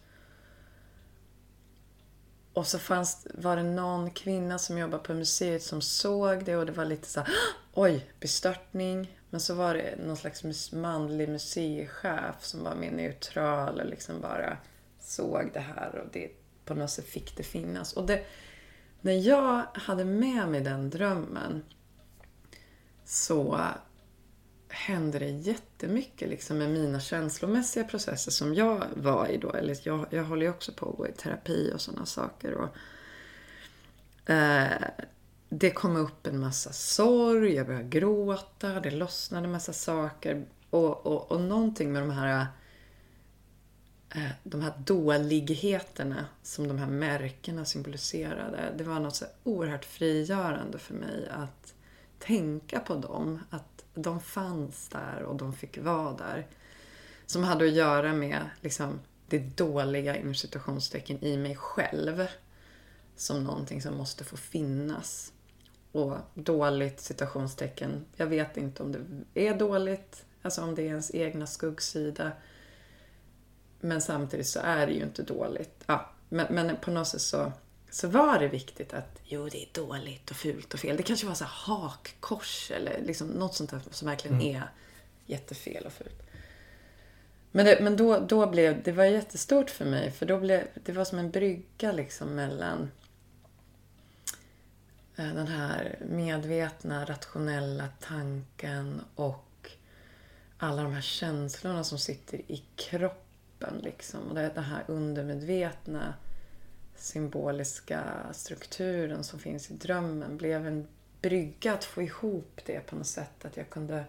Och 2.53 2.67
så 2.67 2.79
fanns, 2.79 3.27
var 3.35 3.57
det 3.57 3.63
någon 3.63 4.11
kvinna 4.11 4.59
som 4.59 4.79
jobbade 4.79 5.03
på 5.03 5.15
museet 5.15 5.63
som 5.63 5.83
såg 5.83 6.45
det 6.45 6.57
och 6.57 6.67
det 6.67 6.73
var 6.73 6.85
lite 6.85 7.09
så 7.09 7.21
här, 7.21 7.29
oj, 7.73 8.11
bestörtning. 8.21 9.19
Men 9.35 9.41
så 9.41 9.55
var 9.55 9.75
det 9.75 9.97
någon 10.07 10.17
slags 10.17 10.73
manlig 10.73 11.29
museichef 11.29 12.45
som 12.45 12.65
var 12.65 12.75
mer 12.75 12.91
neutral 12.91 13.81
och 13.81 13.87
liksom 13.87 14.21
bara 14.21 14.57
såg 15.01 15.51
det 15.53 15.61
här 15.61 15.99
och 15.99 16.13
det 16.13 16.31
på 16.65 16.75
något 16.75 16.91
sätt 16.91 17.09
fick 17.09 17.37
det 17.37 17.43
finnas. 17.43 17.93
Och 17.93 18.07
det, 18.07 18.25
när 19.01 19.13
jag 19.13 19.63
hade 19.75 20.05
med 20.05 20.49
mig 20.49 20.61
den 20.61 20.91
drömmen 20.91 21.63
så 23.05 23.61
hände 24.69 25.19
det 25.19 25.31
jättemycket 25.31 26.29
liksom 26.29 26.59
med 26.59 26.71
mina 26.71 27.01
känslomässiga 27.01 27.85
processer 27.85 28.31
som 28.31 28.55
jag 28.55 28.85
var 28.97 29.29
i 29.29 29.37
då. 29.37 29.53
Eller 29.53 29.77
jag, 29.83 30.07
jag 30.11 30.25
håller 30.25 30.47
ju 30.47 30.51
också 30.51 30.73
på 30.73 30.91
att 30.91 30.97
gå 30.97 31.09
i 31.09 31.13
terapi 31.13 31.73
och 31.75 31.81
sådana 31.81 32.07
saker. 32.07 32.55
Och, 32.55 32.69
eh, 34.33 34.91
det 35.59 35.71
kom 35.71 35.97
upp 35.97 36.27
en 36.27 36.41
massa 36.41 36.73
sorg, 36.73 37.55
jag 37.55 37.67
började 37.67 37.89
gråta, 37.89 38.81
det 38.81 38.91
lossnade 38.91 39.45
en 39.45 39.53
massa 39.53 39.73
saker. 39.73 40.47
Och, 40.71 41.07
och, 41.07 41.33
och 41.33 41.41
någonting 41.41 41.93
med 41.93 42.03
de 42.03 42.11
här 42.11 42.47
eh, 44.15 44.31
de 44.43 44.61
här 44.61 44.73
dåligheterna 44.79 46.27
som 46.43 46.69
de 46.69 46.79
här 46.79 46.87
märkena 46.87 47.65
symboliserade. 47.65 48.75
Det 48.79 48.85
var 48.85 49.01
något 49.01 49.17
så 49.17 49.25
oerhört 49.45 49.85
frigörande 49.85 50.79
för 50.79 50.95
mig 50.95 51.29
att 51.31 51.75
tänka 52.19 52.81
på 52.81 52.95
dem. 52.95 53.41
Att 53.51 53.85
de 53.95 54.21
fanns 54.21 54.89
där 54.89 55.23
och 55.23 55.37
de 55.37 55.53
fick 55.53 55.79
vara 55.79 56.13
där. 56.13 56.47
Som 57.27 57.45
hade 57.45 57.65
att 57.65 57.73
göra 57.73 58.13
med 58.13 58.41
liksom, 58.61 59.01
det 59.29 59.39
dåliga 59.39 60.17
inom 60.17 60.35
situationstecken 60.35 61.25
i 61.25 61.37
mig 61.37 61.57
själv. 61.57 62.27
Som 63.17 63.45
någonting 63.45 63.83
som 63.83 63.97
måste 63.97 64.25
få 64.25 64.37
finnas. 64.37 65.34
Och 65.95 66.17
dåligt 66.35 67.01
situationstecken, 67.01 68.05
jag 68.17 68.27
vet 68.27 68.57
inte 68.57 68.83
om 68.83 68.93
det 69.33 69.47
är 69.49 69.55
dåligt, 69.55 70.25
alltså 70.43 70.63
om 70.63 70.75
det 70.75 70.83
är 70.83 70.87
ens 70.87 71.15
egna 71.15 71.47
skuggsida. 71.47 72.33
Men 73.81 74.01
samtidigt 74.01 74.47
så 74.47 74.61
är 74.61 74.87
det 74.87 74.93
ju 74.93 75.03
inte 75.03 75.23
dåligt. 75.23 75.85
Ja, 75.87 76.11
men, 76.29 76.55
men 76.55 76.77
på 76.77 76.91
något 76.91 77.09
sätt 77.09 77.21
så, 77.21 77.53
så 77.91 78.09
var 78.09 78.39
det 78.39 78.49
viktigt 78.49 78.95
att 78.95 79.21
jo, 79.25 79.49
det 79.49 79.63
är 79.63 79.69
dåligt 79.73 80.31
och 80.31 80.37
fult 80.37 80.75
och 80.75 80.81
fel. 80.81 80.97
Det 80.97 81.03
kanske 81.03 81.27
var 81.27 81.35
så 81.35 81.45
här 81.45 81.53
hakkors 81.53 82.71
eller 82.71 83.03
liksom 83.03 83.29
något 83.29 83.55
sånt 83.55 83.71
där 83.71 83.81
som 83.91 84.09
verkligen 84.09 84.41
mm. 84.41 84.57
är 84.57 84.71
jättefel 85.27 85.87
och 85.87 85.93
fult. 85.93 86.23
Men, 87.51 87.67
det, 87.67 87.79
men 87.81 87.97
då, 87.97 88.19
då 88.19 88.47
blev 88.47 88.83
det 88.83 88.93
var 88.93 89.05
jättestort 89.05 89.71
för 89.71 89.85
mig 89.85 90.11
för 90.11 90.27
då 90.27 90.39
blev 90.39 90.67
det 90.75 90.93
var 90.93 91.05
som 91.05 91.19
en 91.19 91.31
brygga 91.31 91.93
liksom 91.93 92.35
mellan 92.35 92.91
Eh, 95.17 95.35
den 95.35 95.47
här 95.47 95.99
medvetna, 96.09 97.05
rationella 97.05 97.89
tanken 98.01 99.01
och 99.15 99.71
alla 100.59 100.83
de 100.83 100.93
här 100.93 101.01
känslorna 101.03 101.85
som 101.85 101.99
sitter 101.99 102.39
i 102.39 102.65
kroppen. 102.77 103.79
Liksom. 103.83 104.29
Och 104.29 104.35
det 104.35 104.51
den 104.55 104.65
här 104.65 104.85
undermedvetna 104.87 106.15
symboliska 106.97 108.05
strukturen 108.33 109.25
som 109.25 109.39
finns 109.39 109.71
i 109.71 109.75
drömmen 109.75 110.37
blev 110.37 110.67
en 110.67 110.87
brygga 111.21 111.73
att 111.73 111.85
få 111.85 112.03
ihop 112.03 112.61
det 112.67 112.81
på 112.81 112.97
något 112.97 113.07
sätt. 113.07 113.45
Att 113.45 113.57
jag 113.57 113.71
kunde 113.71 114.05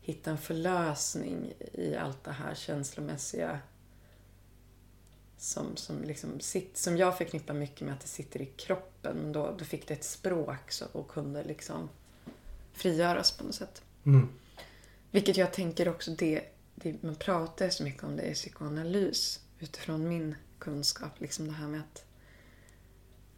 hitta 0.00 0.30
en 0.30 0.38
förlösning 0.38 1.52
i 1.72 1.96
allt 1.96 2.24
det 2.24 2.32
här 2.32 2.54
känslomässiga 2.54 3.60
som, 5.36 5.76
som, 5.76 6.02
liksom 6.02 6.40
sitt, 6.40 6.76
som 6.76 6.96
jag 6.96 7.18
förknippar 7.18 7.54
mycket 7.54 7.80
med 7.80 7.94
att 7.94 8.00
det 8.00 8.08
sitter 8.08 8.42
i 8.42 8.46
kroppen. 8.46 8.97
Men 9.14 9.32
då, 9.32 9.54
då 9.58 9.64
fick 9.64 9.88
det 9.88 9.94
ett 9.94 10.04
språk 10.04 10.70
så, 10.70 10.86
och 10.92 11.08
kunde 11.08 11.44
liksom 11.44 11.88
frigöras 12.72 13.32
på 13.32 13.44
något 13.44 13.54
sätt. 13.54 13.82
Mm. 14.06 14.28
Vilket 15.10 15.36
jag 15.36 15.52
tänker 15.52 15.88
också 15.88 16.10
det, 16.10 16.44
det, 16.74 17.02
man 17.02 17.14
pratar 17.14 17.70
så 17.70 17.84
mycket 17.84 18.04
om 18.04 18.16
det 18.16 18.22
i 18.22 18.34
psykoanalys 18.34 19.40
utifrån 19.58 20.08
min 20.08 20.34
kunskap. 20.58 21.20
Liksom 21.20 21.46
det 21.46 21.52
här 21.52 21.68
med 21.68 21.80
att 21.80 22.04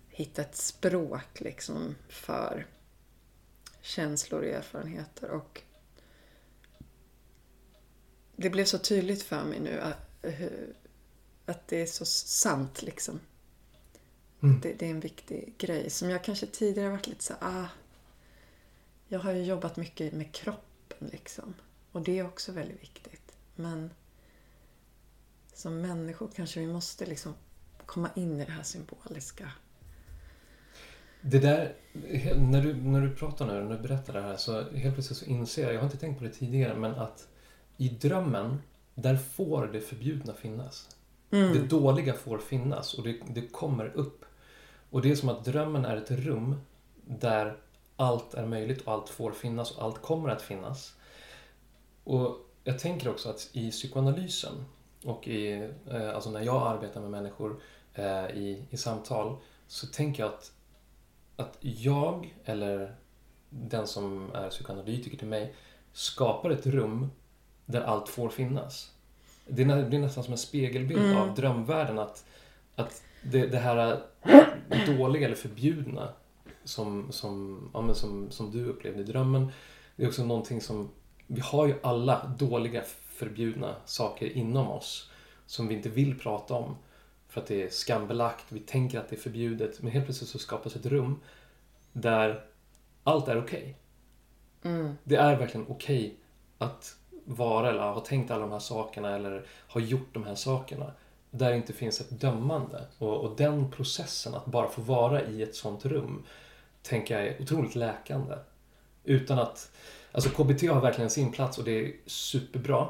hitta 0.08 0.42
ett 0.42 0.56
språk 0.56 1.40
liksom 1.40 1.94
för 2.08 2.66
känslor 3.82 4.40
och 4.40 4.46
erfarenheter. 4.46 5.30
Och 5.30 5.62
det 8.36 8.50
blev 8.50 8.64
så 8.64 8.78
tydligt 8.78 9.22
för 9.22 9.44
mig 9.44 9.60
nu 9.60 9.82
hur, 10.22 10.74
att 11.46 11.68
det 11.68 11.82
är 11.82 11.86
så 11.86 12.04
sant 12.04 12.82
liksom. 12.82 13.20
Mm. 14.42 14.60
Det, 14.60 14.72
det, 14.72 14.86
är 14.86 14.90
en 14.90 15.00
viktig 15.00 15.54
grej. 15.58 15.90
Som 15.90 16.10
jag 16.10 16.24
kanske 16.24 16.46
tidigare 16.46 16.90
varit 16.90 17.06
lite 17.06 17.24
så 17.24 17.34
ah, 17.40 17.66
Jag 19.08 19.18
har 19.18 19.32
ju 19.32 19.44
jobbat 19.44 19.76
mycket 19.76 20.12
med 20.12 20.32
kroppen 20.32 21.08
liksom. 21.12 21.54
Och 21.92 22.02
det 22.02 22.18
är 22.18 22.26
också 22.26 22.52
väldigt 22.52 22.82
viktigt. 22.82 23.32
Men 23.56 23.90
som 25.52 25.80
människor 25.80 26.30
kanske 26.36 26.60
vi 26.60 26.66
måste 26.66 27.06
liksom 27.06 27.34
komma 27.86 28.10
in 28.14 28.40
i 28.40 28.44
det 28.44 28.52
här 28.52 28.62
symboliska. 28.62 29.52
Det 31.20 31.38
där, 31.38 31.74
när 32.36 32.62
du, 32.62 32.74
när 32.74 33.00
du 33.00 33.16
pratar 33.16 33.46
nu, 33.46 33.52
när 33.52 33.76
du 33.76 33.82
berättar 33.82 34.12
det 34.12 34.20
här 34.20 34.36
så 34.36 34.70
helt 34.70 34.94
plötsligt 34.94 35.18
så 35.18 35.24
inser 35.24 35.62
jag, 35.62 35.74
jag 35.74 35.78
har 35.78 35.84
inte 35.84 35.96
tänkt 35.96 36.18
på 36.18 36.24
det 36.24 36.30
tidigare, 36.30 36.74
men 36.74 36.94
att 36.94 37.28
i 37.76 37.88
drömmen, 37.88 38.62
där 38.94 39.16
får 39.16 39.66
det 39.66 39.80
förbjudna 39.80 40.34
finnas. 40.34 40.96
Mm. 41.30 41.52
Det 41.52 41.66
dåliga 41.66 42.12
får 42.12 42.38
finnas 42.38 42.94
och 42.94 43.04
det, 43.04 43.20
det 43.28 43.46
kommer 43.46 43.86
upp. 43.86 44.24
Och 44.90 45.02
det 45.02 45.10
är 45.10 45.16
som 45.16 45.28
att 45.28 45.44
drömmen 45.44 45.84
är 45.84 45.96
ett 45.96 46.10
rum 46.10 46.60
där 47.04 47.56
allt 47.96 48.34
är 48.34 48.46
möjligt 48.46 48.82
och 48.82 48.92
allt 48.92 49.08
får 49.08 49.32
finnas 49.32 49.70
och 49.70 49.84
allt 49.84 50.02
kommer 50.02 50.28
att 50.28 50.42
finnas. 50.42 50.94
Och 52.04 52.36
jag 52.64 52.78
tänker 52.78 53.08
också 53.08 53.30
att 53.30 53.48
i 53.52 53.70
psykoanalysen 53.70 54.64
och 55.04 55.28
i, 55.28 55.70
eh, 55.90 56.14
alltså 56.14 56.30
när 56.30 56.40
jag 56.40 56.66
arbetar 56.66 57.00
med 57.00 57.10
människor 57.10 57.60
eh, 57.94 58.26
i, 58.26 58.64
i 58.70 58.76
samtal 58.76 59.36
så 59.66 59.86
tänker 59.86 60.22
jag 60.22 60.32
att, 60.32 60.52
att 61.36 61.58
jag 61.60 62.36
eller 62.44 62.94
den 63.50 63.86
som 63.86 64.30
är 64.34 64.50
psykoanalytiker 64.50 65.18
till 65.18 65.28
mig 65.28 65.54
skapar 65.92 66.50
ett 66.50 66.66
rum 66.66 67.10
där 67.66 67.80
allt 67.80 68.08
får 68.08 68.28
finnas 68.28 68.92
det 69.50 69.64
blir 69.64 69.98
nästan 69.98 70.24
som 70.24 70.32
en 70.32 70.38
spegelbild 70.38 71.04
mm. 71.04 71.16
av 71.16 71.34
drömvärlden. 71.34 71.98
Att, 71.98 72.24
att 72.80 73.02
det, 73.22 73.46
det 73.46 73.58
här 73.58 74.02
dåliga 74.86 75.26
eller 75.26 75.36
förbjudna 75.36 76.12
som, 76.64 77.12
som, 77.12 77.70
ja, 77.74 77.80
men 77.80 77.94
som, 77.94 78.30
som 78.30 78.50
du 78.50 78.64
upplevde 78.64 79.00
i 79.00 79.04
drömmen. 79.04 79.52
Det 79.96 80.04
är 80.04 80.08
också 80.08 80.24
någonting 80.24 80.60
som, 80.60 80.90
vi 81.26 81.40
har 81.40 81.66
ju 81.66 81.74
alla 81.82 82.34
dåliga 82.38 82.82
förbjudna 83.00 83.74
saker 83.84 84.36
inom 84.36 84.68
oss 84.68 85.10
som 85.46 85.68
vi 85.68 85.74
inte 85.74 85.88
vill 85.88 86.18
prata 86.18 86.54
om. 86.54 86.76
För 87.28 87.40
att 87.40 87.46
det 87.46 87.62
är 87.62 87.68
skambelagt, 87.68 88.44
vi 88.48 88.60
tänker 88.60 88.98
att 89.00 89.08
det 89.08 89.16
är 89.16 89.20
förbjudet. 89.20 89.82
Men 89.82 89.92
helt 89.92 90.04
plötsligt 90.04 90.30
så 90.30 90.38
skapas 90.38 90.76
ett 90.76 90.86
rum 90.86 91.20
där 91.92 92.44
allt 93.04 93.28
är 93.28 93.38
okej. 93.38 93.76
Okay. 94.60 94.72
Mm. 94.72 94.94
Det 95.04 95.16
är 95.16 95.36
verkligen 95.36 95.66
okej 95.68 96.06
okay 96.06 96.16
att 96.58 96.96
vara 97.24 97.68
eller 97.68 97.80
ha 97.80 98.00
tänkt 98.00 98.30
alla 98.30 98.40
de 98.40 98.52
här 98.52 98.58
sakerna 98.58 99.14
eller 99.14 99.46
ha 99.68 99.80
gjort 99.80 100.08
de 100.14 100.24
här 100.24 100.34
sakerna. 100.34 100.92
Där 101.30 101.50
det 101.50 101.56
inte 101.56 101.72
finns 101.72 102.00
ett 102.00 102.20
dömande. 102.20 102.84
Och, 102.98 103.16
och 103.16 103.36
den 103.36 103.70
processen, 103.70 104.34
att 104.34 104.46
bara 104.46 104.68
få 104.68 104.80
vara 104.82 105.22
i 105.22 105.42
ett 105.42 105.54
sånt 105.54 105.86
rum, 105.86 106.22
tänker 106.82 107.18
jag 107.18 107.26
är 107.26 107.42
otroligt 107.42 107.74
läkande. 107.74 108.34
Utan 109.04 109.38
att... 109.38 109.70
Alltså 110.12 110.30
KBT 110.30 110.62
har 110.62 110.80
verkligen 110.80 111.10
sin 111.10 111.32
plats 111.32 111.58
och 111.58 111.64
det 111.64 111.84
är 111.84 111.92
superbra. 112.06 112.88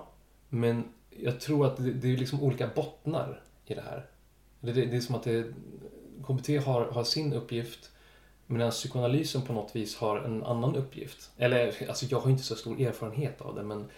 Men 0.48 0.84
jag 1.10 1.40
tror 1.40 1.66
att 1.66 1.76
det, 1.76 1.92
det 1.92 2.12
är 2.12 2.16
liksom 2.16 2.42
olika 2.42 2.70
bottnar 2.74 3.42
i 3.66 3.74
det 3.74 3.80
här. 3.80 4.06
Det, 4.60 4.72
det, 4.72 4.86
det 4.86 4.96
är 4.96 5.00
som 5.00 5.14
att 5.14 5.22
det, 5.22 5.44
KBT 6.26 6.48
har, 6.64 6.84
har 6.84 7.04
sin 7.04 7.32
uppgift 7.32 7.90
medan 8.46 8.70
psykoanalysen 8.70 9.42
på 9.42 9.52
något 9.52 9.76
vis 9.76 9.96
har 9.96 10.18
en 10.18 10.44
annan 10.44 10.76
uppgift. 10.76 11.30
Eller, 11.36 11.88
alltså 11.88 12.06
jag 12.06 12.20
har 12.20 12.30
inte 12.30 12.42
så 12.42 12.54
stor 12.54 12.80
erfarenhet 12.80 13.40
av 13.40 13.54
det 13.54 13.62
men 13.62 13.88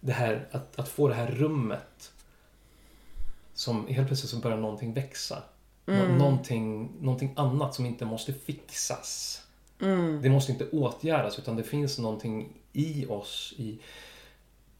det 0.00 0.12
här 0.12 0.48
att, 0.50 0.78
att 0.78 0.88
få 0.88 1.08
det 1.08 1.14
här 1.14 1.30
rummet 1.30 2.12
som 3.60 3.86
helt 3.86 4.06
plötsligt 4.06 4.30
så 4.30 4.36
börjar 4.36 4.56
någonting 4.56 4.92
växa. 4.92 5.42
Mm. 5.86 6.18
Någonting, 6.18 6.92
någonting 7.00 7.32
annat 7.36 7.74
som 7.74 7.86
inte 7.86 8.04
måste 8.04 8.32
fixas. 8.32 9.42
Mm. 9.80 10.22
Det 10.22 10.30
måste 10.30 10.52
inte 10.52 10.68
åtgärdas 10.70 11.38
utan 11.38 11.56
det 11.56 11.62
finns 11.62 11.98
någonting 11.98 12.48
i 12.72 13.06
oss, 13.06 13.54
i, 13.56 13.78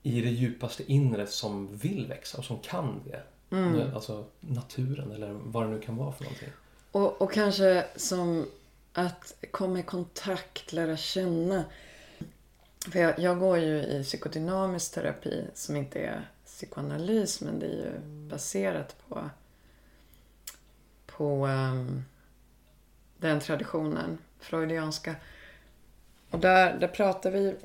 i 0.03 0.21
det 0.21 0.31
djupaste 0.31 0.93
inre 0.93 1.27
som 1.27 1.77
vill 1.77 2.07
växa 2.07 2.38
och 2.38 2.45
som 2.45 2.59
kan 2.59 3.01
det. 3.05 3.23
Mm. 3.57 3.95
Alltså 3.95 4.25
naturen 4.40 5.12
eller 5.12 5.33
vad 5.33 5.64
det 5.64 5.71
nu 5.71 5.81
kan 5.81 5.97
vara 5.97 6.12
för 6.12 6.25
någonting. 6.25 6.49
Och, 6.93 7.23
och 7.23 7.33
kanske 7.33 7.87
som 7.97 8.47
att 8.93 9.35
komma 9.51 9.79
i 9.79 9.83
kontakt, 9.83 10.73
lära 10.73 10.97
känna. 10.97 11.64
För 12.93 12.99
jag, 12.99 13.19
jag 13.19 13.38
går 13.38 13.59
ju 13.59 13.83
i 13.83 14.03
psykodynamisk 14.05 14.95
terapi 14.95 15.45
som 15.55 15.77
inte 15.77 15.99
är 15.99 16.31
psykoanalys 16.61 17.40
men 17.40 17.59
det 17.59 17.66
är 17.66 17.70
ju 17.70 17.99
baserat 18.29 18.96
på, 19.09 19.31
på 21.07 21.46
um, 21.46 22.05
den 23.18 23.40
traditionen, 23.40 24.18
freudianska. 24.38 25.16
Och 26.31 26.38
där, 26.38 26.79
där 26.79 26.88
pratar 26.88 27.31
vi 27.31 27.57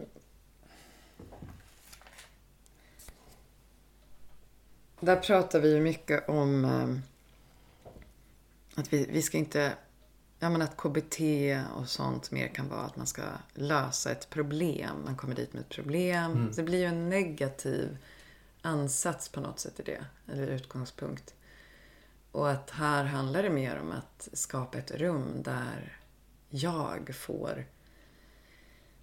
Där 5.00 5.16
pratar 5.16 5.60
vi 5.60 5.80
mycket 5.80 6.30
om 6.30 6.66
um, 6.66 7.02
att 8.76 8.94
vi, 8.94 9.06
vi 9.12 9.22
ska 9.22 9.38
inte 9.38 9.74
Ja, 10.40 10.50
men 10.50 10.62
att 10.62 10.78
KBT 10.78 11.20
och 11.76 11.90
sånt 11.90 12.32
mer 12.32 12.48
kan 12.48 12.70
vara 12.70 12.82
att 12.82 12.96
man 12.96 13.08
ska 13.08 13.22
lösa 13.54 14.12
ett 14.12 14.30
problem. 14.30 15.02
Man 15.06 15.16
kommer 15.16 15.36
dit 15.36 15.54
med 15.54 15.62
ett 15.62 15.70
problem. 15.70 16.32
Mm. 16.32 16.52
Det 16.56 16.64
blir 16.64 16.80
ju 16.80 16.86
en 16.86 17.10
negativ 17.10 17.98
ansats 18.66 19.30
på 19.30 19.42
något 19.42 19.60
sätt 19.60 19.80
i 19.80 19.84
det, 19.84 20.06
eller 20.34 20.48
utgångspunkt. 20.48 21.34
Och 22.32 22.50
att 22.52 22.70
här 22.70 23.04
handlar 23.04 23.44
det 23.44 23.50
mer 23.50 23.78
om 23.78 23.92
att 23.92 24.30
skapa 24.34 24.78
ett 24.78 24.92
rum 24.92 25.44
där 25.44 26.00
jag 26.50 27.16
får 27.16 27.66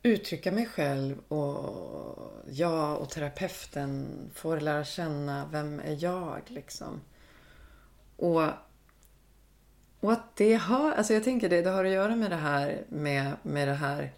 uttrycka 0.02 0.52
mig 0.52 0.66
själv 0.66 1.18
och 1.28 2.32
jag 2.50 3.00
och 3.00 3.10
terapeuten 3.10 4.06
får 4.34 4.60
lära 4.60 4.84
känna 4.84 5.48
vem 5.52 5.80
är 5.80 6.04
jag 6.04 6.40
liksom. 6.46 7.00
Och, 8.16 8.42
och 10.00 10.12
att 10.12 10.36
det 10.36 10.54
har, 10.54 10.92
alltså 10.92 11.14
jag 11.14 11.24
tänker 11.24 11.48
det, 11.48 11.62
det 11.62 11.70
har 11.70 11.84
att 11.84 11.92
göra 11.92 12.16
med 12.16 12.30
det 12.30 12.36
här 12.36 12.84
med, 12.88 13.32
med 13.42 13.68
det 13.68 13.74
här 13.74 14.12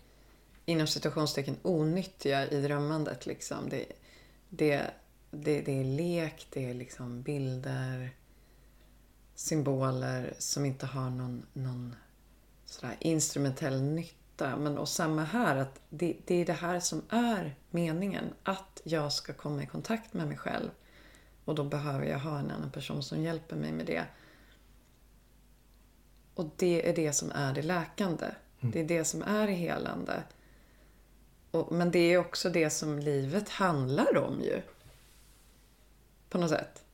inom 0.65 0.87
situationstecken 0.87 1.57
onyttiga 1.63 2.49
i 2.49 2.63
drömmandet 2.63 3.27
liksom. 3.27 3.69
Det, 3.69 3.85
det, 4.49 4.91
det, 5.35 5.61
det 5.63 5.81
är 5.81 5.85
lek, 5.85 6.47
det 6.51 6.71
är 6.71 6.75
liksom 6.75 7.23
bilder, 7.23 8.11
symboler 9.35 10.35
som 10.39 10.65
inte 10.65 10.87
har 10.87 11.11
någon, 11.11 11.47
någon 11.53 11.97
sådär 12.67 12.97
instrumentell 13.01 13.83
nytta. 13.83 14.57
Men 14.57 14.79
och 14.79 14.89
samma 14.89 15.25
här, 15.25 15.57
att 15.57 15.81
det, 15.89 16.17
det 16.25 16.35
är 16.35 16.47
det 16.47 16.53
här 16.53 16.81
som 16.81 17.03
är 17.09 17.57
meningen. 17.71 18.25
Att 18.43 18.81
jag 18.85 19.13
ska 19.13 19.33
komma 19.33 19.63
i 19.63 19.67
kontakt 19.67 20.15
med 20.15 20.29
mig 20.29 20.37
själv. 20.37 20.71
Och 21.45 21.55
då 21.55 21.65
behöver 21.65 22.07
jag 22.07 22.19
ha 22.19 22.39
en 22.39 22.51
annan 22.51 22.71
person 22.71 23.03
som 23.03 23.23
hjälper 23.23 23.57
mig 23.57 23.73
med 23.73 23.87
det. 23.87 24.05
Och 26.35 26.51
det 26.57 26.89
är 26.89 26.97
det 26.97 27.13
som 27.13 27.31
är 27.31 27.55
det 27.55 27.63
läkande. 27.63 28.27
Mm. 28.61 28.73
Det 28.73 28.81
är 28.81 28.85
det 28.85 29.05
som 29.05 29.23
är 29.23 29.47
det 29.47 29.53
helande. 29.53 30.23
Och, 31.51 31.73
men 31.73 31.91
det 31.91 31.99
är 31.99 32.19
också 32.19 32.51
det 32.51 32.71
som 32.71 32.99
livet 32.99 33.49
handlar 33.49 34.17
om 34.17 34.41
ju. 34.41 34.63
På 36.35 36.41
något 36.41 36.51
sätt. 36.51 36.85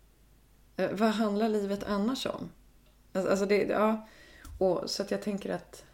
Eh, 0.76 0.90
vad 0.92 1.10
handlar 1.10 1.48
livet 1.48 1.84
annars 1.84 2.26
om? 2.26 2.50
Alltså, 3.12 3.30
alltså 3.30 3.46
det, 3.46 3.62
ja. 3.62 4.08
Och, 4.58 4.90
så 4.90 5.02
att 5.02 5.10
jag 5.10 5.22
tänker 5.22 5.54
att 5.54 5.84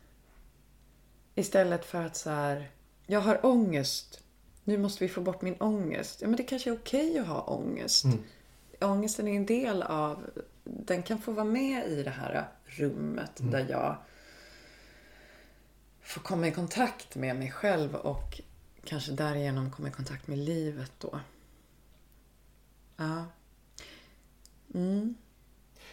istället 1.34 1.84
för 1.84 2.02
att 2.02 2.16
så 2.16 2.30
här, 2.30 2.70
jag 3.06 3.20
har 3.20 3.46
ångest. 3.46 4.20
Nu 4.64 4.78
måste 4.78 5.04
vi 5.04 5.08
få 5.08 5.20
bort 5.20 5.42
min 5.42 5.56
ångest. 5.60 6.20
Ja, 6.20 6.28
men 6.28 6.36
det 6.36 6.42
kanske 6.42 6.70
är 6.70 6.74
okej 6.74 7.18
att 7.18 7.26
ha 7.26 7.40
ångest. 7.40 8.04
Mm. 8.04 8.18
Ångesten 8.80 9.28
är 9.28 9.36
en 9.36 9.46
del 9.46 9.82
av, 9.82 10.30
den 10.64 11.02
kan 11.02 11.18
få 11.18 11.32
vara 11.32 11.44
med 11.44 11.88
i 11.88 12.02
det 12.02 12.10
här 12.10 12.48
rummet 12.64 13.40
mm. 13.40 13.52
där 13.52 13.66
jag 13.70 13.96
får 16.02 16.20
komma 16.20 16.48
i 16.48 16.52
kontakt 16.52 17.14
med 17.14 17.36
mig 17.36 17.50
själv 17.50 17.94
och 17.94 18.40
kanske 18.84 19.12
därigenom 19.12 19.70
komma 19.70 19.88
i 19.88 19.92
kontakt 19.92 20.26
med 20.26 20.38
livet 20.38 20.92
då. 20.98 21.20
Ja. 22.96 23.24
Mm. 24.74 25.14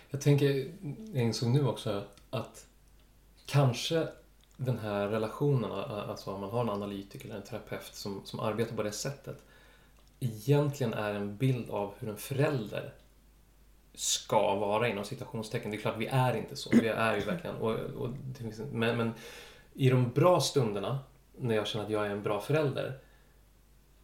Jag 0.09 0.21
tänker, 0.21 0.71
jag 1.13 1.23
insåg 1.23 1.49
nu 1.49 1.67
också 1.67 2.03
att 2.29 2.67
kanske 3.45 4.07
den 4.57 4.79
här 4.79 5.07
relationen, 5.07 5.71
alltså 5.71 6.31
om 6.31 6.41
man 6.41 6.49
har 6.49 6.61
en 6.61 6.69
analytiker 6.69 7.25
eller 7.25 7.35
en 7.35 7.43
terapeut 7.43 7.95
som, 7.95 8.21
som 8.25 8.39
arbetar 8.39 8.75
på 8.75 8.83
det 8.83 8.91
sättet, 8.91 9.43
egentligen 10.19 10.93
är 10.93 11.13
en 11.13 11.37
bild 11.37 11.69
av 11.69 11.93
hur 11.99 12.09
en 12.09 12.17
förälder 12.17 12.93
ska 13.93 14.55
vara 14.55 14.87
inom 14.87 15.05
citationstecken. 15.05 15.71
Det 15.71 15.77
är 15.77 15.81
klart, 15.81 15.97
vi 15.97 16.07
är 16.07 16.35
inte 16.35 16.55
så. 16.55 16.69
Vi 16.71 16.87
är 16.87 17.15
ju 17.15 17.21
verkligen... 17.25 17.55
Och, 17.55 17.73
och 17.73 18.09
men, 18.71 18.97
men 18.97 19.13
i 19.73 19.89
de 19.89 20.09
bra 20.09 20.41
stunderna, 20.41 20.99
när 21.37 21.55
jag 21.55 21.67
känner 21.67 21.85
att 21.85 21.91
jag 21.91 22.05
är 22.05 22.09
en 22.09 22.23
bra 22.23 22.41
förälder, 22.41 22.99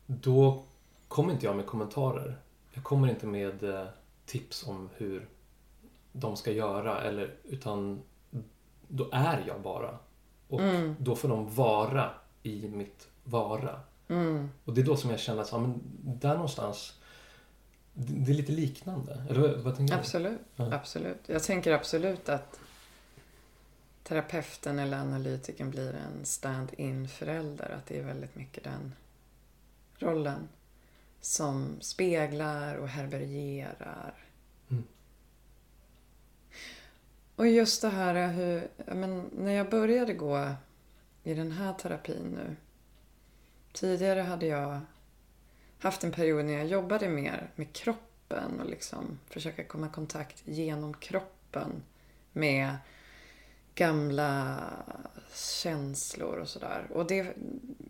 då 0.06 0.64
kommer 1.08 1.34
inte 1.34 1.46
jag 1.46 1.56
med 1.56 1.66
kommentarer. 1.66 2.38
Jag 2.80 2.84
kommer 2.84 3.08
inte 3.08 3.26
med 3.26 3.64
eh, 3.64 3.86
tips 4.26 4.68
om 4.68 4.90
hur 4.98 5.30
de 6.12 6.38
ska 6.38 6.52
göra, 6.52 7.02
eller, 7.02 7.36
utan 7.44 8.02
då 8.88 9.10
är 9.12 9.44
jag 9.48 9.62
bara. 9.62 9.98
Och 10.48 10.62
mm. 10.62 10.96
då 11.00 11.16
får 11.16 11.30
de 11.30 11.56
vara 11.56 12.12
i 12.44 12.68
mitt 12.68 13.08
vara. 13.24 13.82
Mm. 14.08 14.50
Och 14.66 14.74
det 14.74 14.82
är 14.82 14.86
då 14.86 14.98
som 14.98 15.10
jag 15.10 15.20
känner 15.20 15.42
att 15.42 15.52
ja, 15.52 15.58
men 15.58 15.82
där 16.04 16.34
någonstans 16.34 17.00
det 17.94 18.32
är 18.32 18.36
lite 18.36 18.52
liknande. 18.52 19.24
Eller 19.30 19.58
vad 19.58 19.76
tänker 19.78 19.94
du? 19.94 20.00
Absolut. 20.00 20.40
Ja. 20.56 20.74
absolut. 20.74 21.22
Jag 21.26 21.44
tänker 21.44 21.72
absolut 21.72 22.30
att 22.30 22.60
terapeuten 24.04 24.80
eller 24.80 24.98
analytikern 24.98 25.70
blir 25.70 25.94
en 25.94 26.26
stand-in 26.26 27.08
förälder. 27.08 27.76
Att 27.78 27.86
det 27.86 28.00
är 28.00 28.04
väldigt 28.04 28.36
mycket 28.36 28.64
den 28.64 28.94
rollen 29.98 30.48
som 31.22 31.78
speglar 31.82 32.76
och 32.76 32.88
härbärgerar. 32.88 34.14
Mm. 34.72 34.84
Och 37.36 37.48
just 37.48 37.82
det 37.82 37.90
här 37.90 38.28
hur, 38.28 38.68
men 38.96 39.30
när 39.38 39.52
jag 39.52 39.70
började 39.70 40.14
gå 40.14 40.56
i 41.24 41.34
den 41.34 41.52
här 41.52 41.74
terapin 41.74 42.24
nu. 42.36 42.56
Tidigare 43.74 44.20
hade 44.20 44.46
jag 44.46 44.80
haft 45.80 46.04
en 46.04 46.12
period 46.12 46.46
när 46.46 46.54
jag 46.54 46.68
jobbade 46.68 47.10
mer 47.10 47.50
med 47.56 47.74
kroppen 47.74 48.60
och 48.60 48.70
liksom 48.70 49.20
försöka 49.30 49.64
komma 49.64 49.88
i 49.88 49.90
kontakt 49.90 50.42
genom 50.46 50.94
kroppen 50.94 51.84
med 52.34 52.78
gamla 53.80 54.64
känslor 55.34 56.38
och 56.38 56.50
sådär. 56.50 56.88
Och 56.94 57.08
det 57.08 57.20
är 57.20 57.34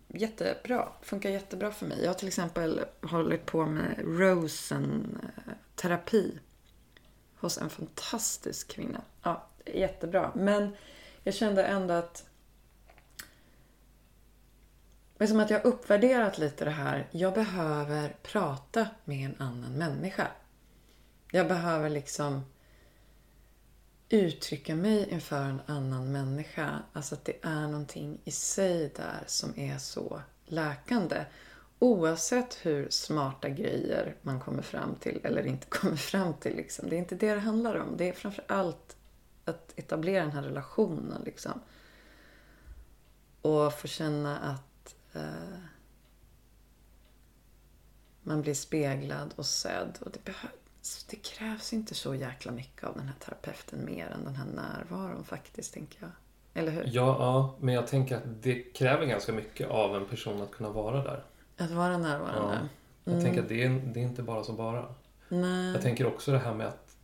jättebra. 0.07 0.87
Funkar 1.01 1.29
jättebra 1.29 1.71
för 1.71 1.85
mig. 1.85 2.01
Jag 2.01 2.09
har 2.09 2.13
till 2.13 2.27
exempel 2.27 2.85
hållit 3.01 3.45
på 3.45 3.65
med 3.65 3.95
Rosen-terapi 3.97 6.39
hos 7.35 7.57
en 7.57 7.69
fantastisk 7.69 8.67
kvinna. 8.67 9.01
Ja, 9.23 9.47
jättebra. 9.65 10.31
Men 10.35 10.75
jag 11.23 11.33
kände 11.33 11.63
ändå 11.63 11.93
att 11.93 12.25
det 15.17 15.23
är 15.23 15.27
som 15.27 15.39
att 15.39 15.49
jag 15.49 15.65
uppvärderat 15.65 16.37
lite 16.37 16.65
det 16.65 16.71
här. 16.71 17.07
Jag 17.11 17.33
behöver 17.33 18.15
prata 18.23 18.87
med 19.05 19.25
en 19.25 19.35
annan 19.37 19.71
människa. 19.71 20.27
Jag 21.31 21.47
behöver 21.47 21.89
liksom 21.89 22.45
uttrycka 24.09 24.75
mig 24.75 25.09
inför 25.09 25.41
en 25.41 25.61
annan 25.65 26.11
människa. 26.11 26.79
Alltså 26.93 27.15
att 27.15 27.25
det 27.25 27.37
är 27.41 27.67
någonting 27.67 28.21
i 28.23 28.31
sig 28.31 28.93
där 28.95 29.23
som 29.27 29.59
är 29.59 29.77
så 29.77 30.21
läkande. 30.45 31.25
Oavsett 31.79 32.65
hur 32.65 32.89
smarta 32.89 33.49
grejer 33.49 34.15
man 34.21 34.39
kommer 34.39 34.61
fram 34.61 34.95
till 34.95 35.19
eller 35.23 35.47
inte 35.47 35.65
kommer 35.69 35.95
fram 35.95 36.33
till. 36.33 36.55
Liksom. 36.55 36.89
Det 36.89 36.95
är 36.95 36.99
inte 36.99 37.15
det 37.15 37.33
det 37.33 37.39
handlar 37.39 37.75
om. 37.75 37.97
Det 37.97 38.09
är 38.09 38.13
framför 38.13 38.43
allt 38.47 38.97
att 39.45 39.73
etablera 39.75 40.23
den 40.23 40.31
här 40.31 40.43
relationen. 40.43 41.21
Liksom. 41.25 41.61
Och 43.41 43.73
få 43.73 43.87
känna 43.87 44.37
att 44.37 44.95
eh, 45.13 45.59
man 48.21 48.41
blir 48.41 48.53
speglad 48.53 49.33
och 49.35 49.45
sedd. 49.45 49.97
Och 50.01 50.11
det, 50.11 50.31
behövs, 50.81 51.03
det 51.09 51.15
krävs 51.15 51.73
inte 51.73 51.95
så 51.95 52.15
jäkla 52.15 52.51
mycket 52.51 52.83
av 52.83 52.95
den 52.95 53.07
här 53.07 53.15
terapeuten 53.19 53.85
mer 53.85 54.05
än 54.07 54.23
den 54.23 54.35
här 54.35 54.45
närvaron 54.45 55.23
faktiskt, 55.23 55.73
tänker 55.73 56.01
jag. 56.01 56.11
Eller 56.53 56.71
hur? 56.71 56.83
Ja, 56.85 56.91
ja, 57.19 57.55
men 57.59 57.73
jag 57.75 57.87
tänker 57.87 58.17
att 58.17 58.23
det 58.41 58.55
kräver 58.61 59.05
ganska 59.05 59.33
mycket 59.33 59.69
av 59.69 59.95
en 59.95 60.05
person 60.05 60.41
att 60.41 60.51
kunna 60.51 60.69
vara 60.69 61.03
där. 61.03 61.23
Att 61.57 61.71
vara 61.71 61.97
närvarande. 61.97 62.69
Jag 63.03 63.13
Mm. 63.13 63.25
tänker 63.25 63.41
att 63.41 63.49
det 63.49 63.63
är, 63.63 63.69
det 63.69 63.99
är 63.99 64.03
inte 64.03 64.23
bara 64.23 64.43
så 64.43 64.53
bara. 64.53 64.95
Nej. 65.29 65.71
Jag 65.71 65.81
tänker 65.81 66.05
också 66.07 66.31
det 66.31 66.39
här 66.39 66.53
med 66.53 66.67
att 66.67 66.95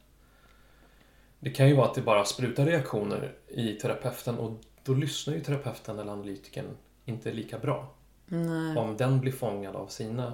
det 1.39 1.49
kan 1.49 1.67
ju 1.67 1.75
vara 1.75 1.87
att 1.87 1.95
det 1.95 2.01
bara 2.01 2.25
sprutar 2.25 2.65
reaktioner 2.65 3.35
i 3.47 3.73
terapeuten 3.73 4.37
och 4.37 4.59
då 4.83 4.93
lyssnar 4.93 5.33
ju 5.33 5.41
terapeuten 5.43 5.99
eller 5.99 6.11
analytikern 6.11 6.65
inte 7.05 7.31
lika 7.31 7.59
bra. 7.59 7.93
Nej. 8.25 8.77
Om 8.77 8.97
den 8.97 9.19
blir 9.19 9.31
fångad 9.31 9.75
av 9.75 9.87
sina 9.87 10.33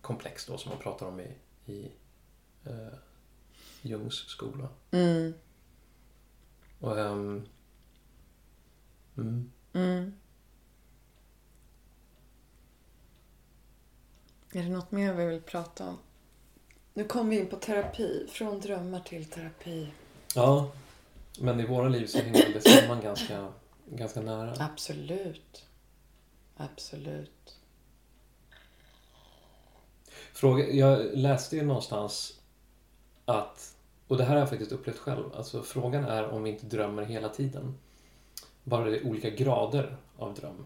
komplex 0.00 0.46
då 0.46 0.58
som 0.58 0.68
man 0.70 0.78
pratar 0.78 1.06
om 1.06 1.20
i, 1.20 1.28
i 1.72 1.90
eh, 2.64 2.98
Jungs 3.82 4.14
skola. 4.14 4.68
Mm. 4.90 5.34
Och, 6.80 6.98
ehm, 6.98 7.48
mm, 9.16 9.50
Mm. 9.72 10.14
Är 14.52 14.62
det 14.62 14.68
något 14.68 14.90
mer 14.90 15.12
vi 15.14 15.26
vill 15.26 15.40
prata 15.42 15.88
om? 15.88 15.98
Nu 16.94 17.04
kommer 17.04 17.30
vi 17.30 17.38
in 17.40 17.46
på 17.48 17.56
terapi. 17.56 18.26
Från 18.30 18.60
drömmar 18.60 19.00
till 19.00 19.24
terapi. 19.24 19.92
ja, 20.34 20.72
men 21.40 21.60
i 21.60 21.66
våra 21.66 21.88
liv 21.88 22.06
så 22.06 22.18
hänger 22.18 22.52
det 22.54 22.60
samman 22.60 23.00
ganska, 23.00 23.52
ganska 23.86 24.20
nära. 24.20 24.54
Absolut. 24.58 25.64
Absolut. 26.56 27.56
Fråga, 30.32 30.68
jag 30.68 31.18
läste 31.18 31.56
ju 31.56 31.62
någonstans 31.62 32.39
att, 33.30 33.74
och 34.08 34.16
det 34.16 34.24
här 34.24 34.32
har 34.32 34.40
jag 34.40 34.48
faktiskt 34.48 34.72
upplevt 34.72 34.98
själv, 34.98 35.24
alltså 35.36 35.62
frågan 35.62 36.04
är 36.04 36.28
om 36.28 36.42
vi 36.42 36.50
inte 36.50 36.66
drömmer 36.66 37.02
hela 37.02 37.28
tiden. 37.28 37.78
Bara 38.64 38.84
det 38.84 38.96
är 38.96 39.06
olika 39.06 39.30
grader 39.30 39.96
av 40.18 40.34
dröm. 40.34 40.64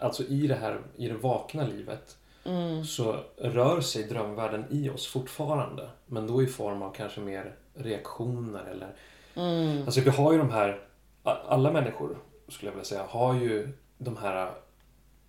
Alltså 0.00 0.22
i 0.22 0.46
det 0.46 0.54
här, 0.54 0.80
i 0.96 1.08
det 1.08 1.14
vakna 1.14 1.66
livet 1.66 2.16
Mm. 2.48 2.84
så 2.84 3.20
rör 3.36 3.80
sig 3.80 4.04
drömvärlden 4.04 4.64
i 4.70 4.90
oss 4.90 5.06
fortfarande. 5.06 5.90
Men 6.06 6.26
då 6.26 6.42
i 6.42 6.46
form 6.46 6.82
av 6.82 6.92
kanske 6.92 7.20
mer 7.20 7.54
reaktioner 7.74 8.64
eller... 8.64 8.96
Mm. 9.34 9.82
Alltså 9.84 10.00
vi 10.00 10.10
har 10.10 10.32
ju 10.32 10.38
de 10.38 10.50
här, 10.50 10.80
alla 11.22 11.72
människor 11.72 12.18
skulle 12.48 12.68
jag 12.70 12.74
vilja 12.74 12.84
säga, 12.84 13.04
har 13.08 13.34
ju 13.34 13.72
de 13.98 14.16
här 14.16 14.52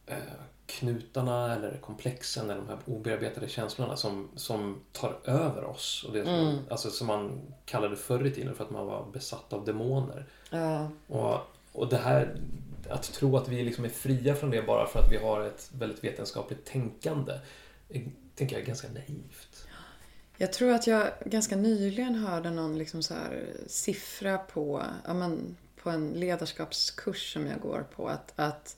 eh, 0.05 0.17
knutarna 0.69 1.55
eller 1.55 1.77
komplexen 1.77 2.49
eller 2.49 2.61
de 2.61 2.67
här 2.67 2.77
obearbetade 2.85 3.47
känslorna 3.49 3.95
som, 3.95 4.29
som 4.35 4.81
tar 4.91 5.19
över 5.25 5.63
oss. 5.63 6.05
Och 6.07 6.13
det 6.13 6.23
som, 6.23 6.33
Mm. 6.33 6.57
alltså, 6.69 6.89
som 6.91 7.07
man 7.07 7.41
kallade 7.65 7.95
förr 7.95 8.25
i 8.27 8.31
tiden 8.31 8.55
för 8.55 8.63
att 8.63 8.69
man 8.71 8.85
var 8.85 9.05
besatt 9.13 9.53
av 9.53 9.65
demoner. 9.65 10.25
Ja. 10.49 10.89
Och, 11.07 11.39
och 11.71 11.89
det 11.89 11.97
här, 11.97 12.35
att 12.89 13.03
tro 13.03 13.37
att 13.37 13.47
vi 13.47 13.63
liksom 13.63 13.85
är 13.85 13.89
fria 13.89 14.35
från 14.35 14.49
det 14.49 14.61
bara 14.61 14.87
för 14.87 14.99
att 14.99 15.11
vi 15.11 15.17
har 15.17 15.41
ett 15.41 15.69
väldigt 15.73 16.03
vetenskapligt 16.03 16.65
tänkande, 16.65 17.33
är, 17.89 18.11
tänker 18.35 18.55
jag 18.55 18.63
är 18.63 18.67
ganska 18.67 18.87
naivt. 18.87 19.67
Jag 20.37 20.53
tror 20.53 20.71
att 20.73 20.87
jag 20.87 21.07
ganska 21.25 21.55
nyligen 21.55 22.15
hörde 22.15 22.49
någon 22.51 22.77
liksom 22.77 23.03
så 23.03 23.13
här 23.13 23.45
siffra 23.67 24.37
på, 24.37 24.83
ja 25.05 25.13
men, 25.13 25.57
på 25.83 25.89
en 25.89 26.09
ledarskapskurs 26.09 27.33
som 27.33 27.47
jag 27.47 27.59
går 27.61 27.85
på. 27.95 28.07
Att, 28.07 28.33
att 28.35 28.75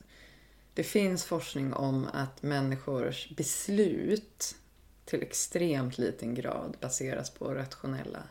det 0.74 0.84
finns 0.84 1.26
forskning 1.26 1.74
om 1.74 2.08
att 2.14 2.44
människors 2.44 3.30
beslut 3.30 4.56
till 5.06 5.22
extremt 5.22 5.98
liten 5.98 6.36
grad 6.36 6.78
baseras 6.82 7.30
på 7.30 7.54
rationella 7.54 8.24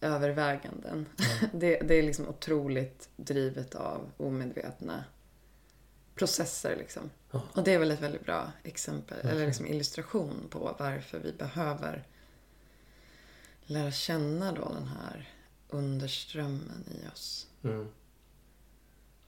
överväganden. 0.00 1.06
Det, 1.52 1.80
det 1.80 1.94
är 1.94 2.02
liksom 2.02 2.28
otroligt 2.28 3.08
drivet 3.16 3.74
av 3.74 4.10
omedvetna 4.16 5.04
processer. 6.14 6.76
Liksom. 6.76 7.10
Ja. 7.30 7.42
Och 7.52 7.64
det 7.64 7.74
är 7.74 7.78
väl 7.78 7.90
ett 7.90 8.00
väldigt 8.00 8.24
bra 8.24 8.52
exempel, 8.62 9.18
eller 9.18 9.28
Verkligen. 9.28 9.48
liksom 9.48 9.66
illustration 9.66 10.46
på 10.50 10.76
varför 10.78 11.18
vi 11.18 11.32
behöver 11.32 12.06
lära 13.66 13.90
känna 13.90 14.52
då 14.52 14.72
den 14.74 14.88
här 14.88 15.28
underströmmen 15.68 16.84
i 16.88 17.08
oss. 17.14 17.46
Mm. 17.64 17.88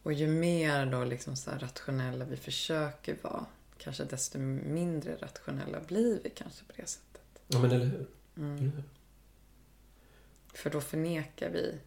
Och 0.02 0.12
ju 0.12 0.26
mer 0.26 0.86
då 0.86 1.04
liksom 1.04 1.36
så 1.36 1.50
rationella 1.50 2.24
vi 2.24 2.36
försöker 2.36 3.16
vara, 3.22 3.46
kanske 3.78 4.04
desto 4.04 4.38
mindre 4.38 5.16
rationella 5.16 5.80
blir 5.80 6.20
vi 6.22 6.30
kanske 6.30 6.64
på 6.64 6.72
det 6.76 6.86
sättet. 6.86 7.42
Ja 7.48 7.58
men 7.60 7.70
eller 7.70 7.86
hur? 7.86 8.06
Mm. 8.36 8.56
Eller 8.56 8.70
hur? 8.70 8.84
För 10.54 10.70
då 10.70 10.80
förnekar 10.80 11.50
vi 11.50 11.78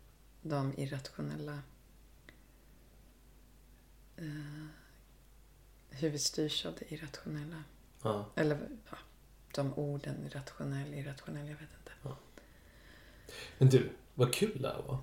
de 0.41 0.73
irrationella 0.78 1.60
eh, 4.17 4.65
hur 5.89 6.10
vi 6.10 6.19
styrs 6.19 6.65
av 6.65 6.76
det 6.80 6.93
irrationella. 6.93 7.63
Ja. 8.04 8.30
Eller 8.36 8.58
ja, 8.89 8.97
de 9.56 9.73
orden, 9.73 10.26
irrationell, 10.26 10.93
irrationell, 10.93 11.47
jag 11.49 11.56
vet 11.56 11.69
inte. 11.80 12.17
Men 13.58 13.69
du, 13.69 13.89
vad 14.13 14.34
kul 14.34 14.62
det 14.62 14.67
här 14.67 14.82
var. 14.82 14.97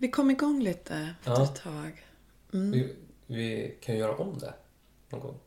Vi 0.00 0.08
kom 0.10 0.30
igång 0.30 0.62
lite 0.62 0.94
efter 1.20 1.30
Ja. 1.30 1.44
ett 1.44 1.62
tag. 1.62 2.04
Mm. 2.52 2.70
Vi, 2.70 2.96
vi 3.26 3.76
kan 3.80 3.96
göra 3.96 4.16
om 4.16 4.38
det 4.38 4.54
någon 5.08 5.20
gång. 5.20 5.38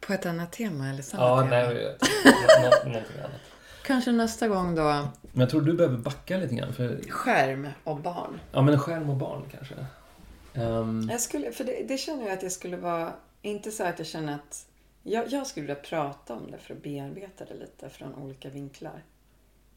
På 0.00 0.12
ett 0.12 0.26
annat 0.26 0.52
tema 0.52 0.88
eller 0.90 1.02
samma 1.02 1.22
Ja, 1.22 1.36
tema? 1.42 1.50
nej, 1.50 1.96
någonting 2.84 3.18
annat. 3.18 3.40
Kanske 3.86 4.12
nästa 4.12 4.48
gång 4.48 4.74
då, 4.74 4.82
Men 5.32 5.40
jag 5.40 5.50
tror 5.50 5.60
du 5.60 5.72
behöver 5.72 5.98
backa 5.98 6.36
lite 6.36 6.54
grann. 6.54 6.72
För, 6.72 7.00
skärm 7.10 7.68
och 7.84 7.96
barn. 8.00 8.40
ja, 8.52 8.62
men 8.62 8.78
skärm 8.78 9.10
och 9.10 9.16
barn 9.16 9.42
kanske. 9.52 9.74
Ehm, 10.54 11.08
Jag 11.10 11.20
skulle, 11.20 11.52
för 11.52 11.64
det, 11.64 11.84
det 11.88 11.98
känner 11.98 12.24
jag 12.24 12.32
att 12.32 12.42
jag 12.42 12.52
skulle 12.52 12.76
vara, 12.76 13.12
inte 13.42 13.70
så 13.70 13.84
att 13.84 13.98
jag 13.98 14.06
känner 14.08 14.34
att, 14.34 14.66
jag, 15.02 15.28
jag 15.32 15.46
skulle 15.46 15.66
vilja 15.66 15.82
prata 15.82 16.34
om 16.34 16.50
det 16.50 16.58
för 16.58 16.74
att 16.74 16.82
bearbeta 16.82 17.44
det 17.44 17.54
lite 17.54 17.88
från 17.90 18.14
olika 18.14 18.48
vinklar. 18.50 19.02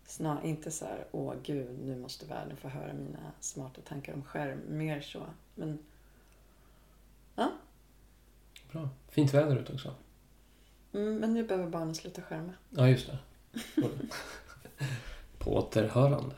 Snar, 0.08 0.42
inte 0.44 0.72
så 0.72 0.86
här, 0.86 1.06
åh 1.12 1.34
gud, 1.44 1.80
nu 1.80 2.00
måste 2.00 2.26
världen 2.26 2.58
få 2.58 2.68
höra 2.68 2.94
mina 2.94 3.32
smarta 3.40 3.82
tankar 3.82 4.14
om 4.14 4.24
skärm. 4.24 4.62
Mer 4.68 5.02
så. 5.02 5.26
Men 5.56 5.80
bra. 8.72 8.90
Fint 9.10 9.34
väder 9.34 9.56
ute 9.56 9.74
också. 9.74 9.96
Mm, 10.94 11.16
men 11.16 11.34
nu 11.34 11.44
behöver 11.44 11.70
barnen 11.70 11.96
sluta 11.96 12.22
skärma. 12.22 12.54
Ja, 12.70 12.90
just 12.90 13.08
det. 13.08 13.18
På 15.38 15.56
återhörande. 15.56 16.36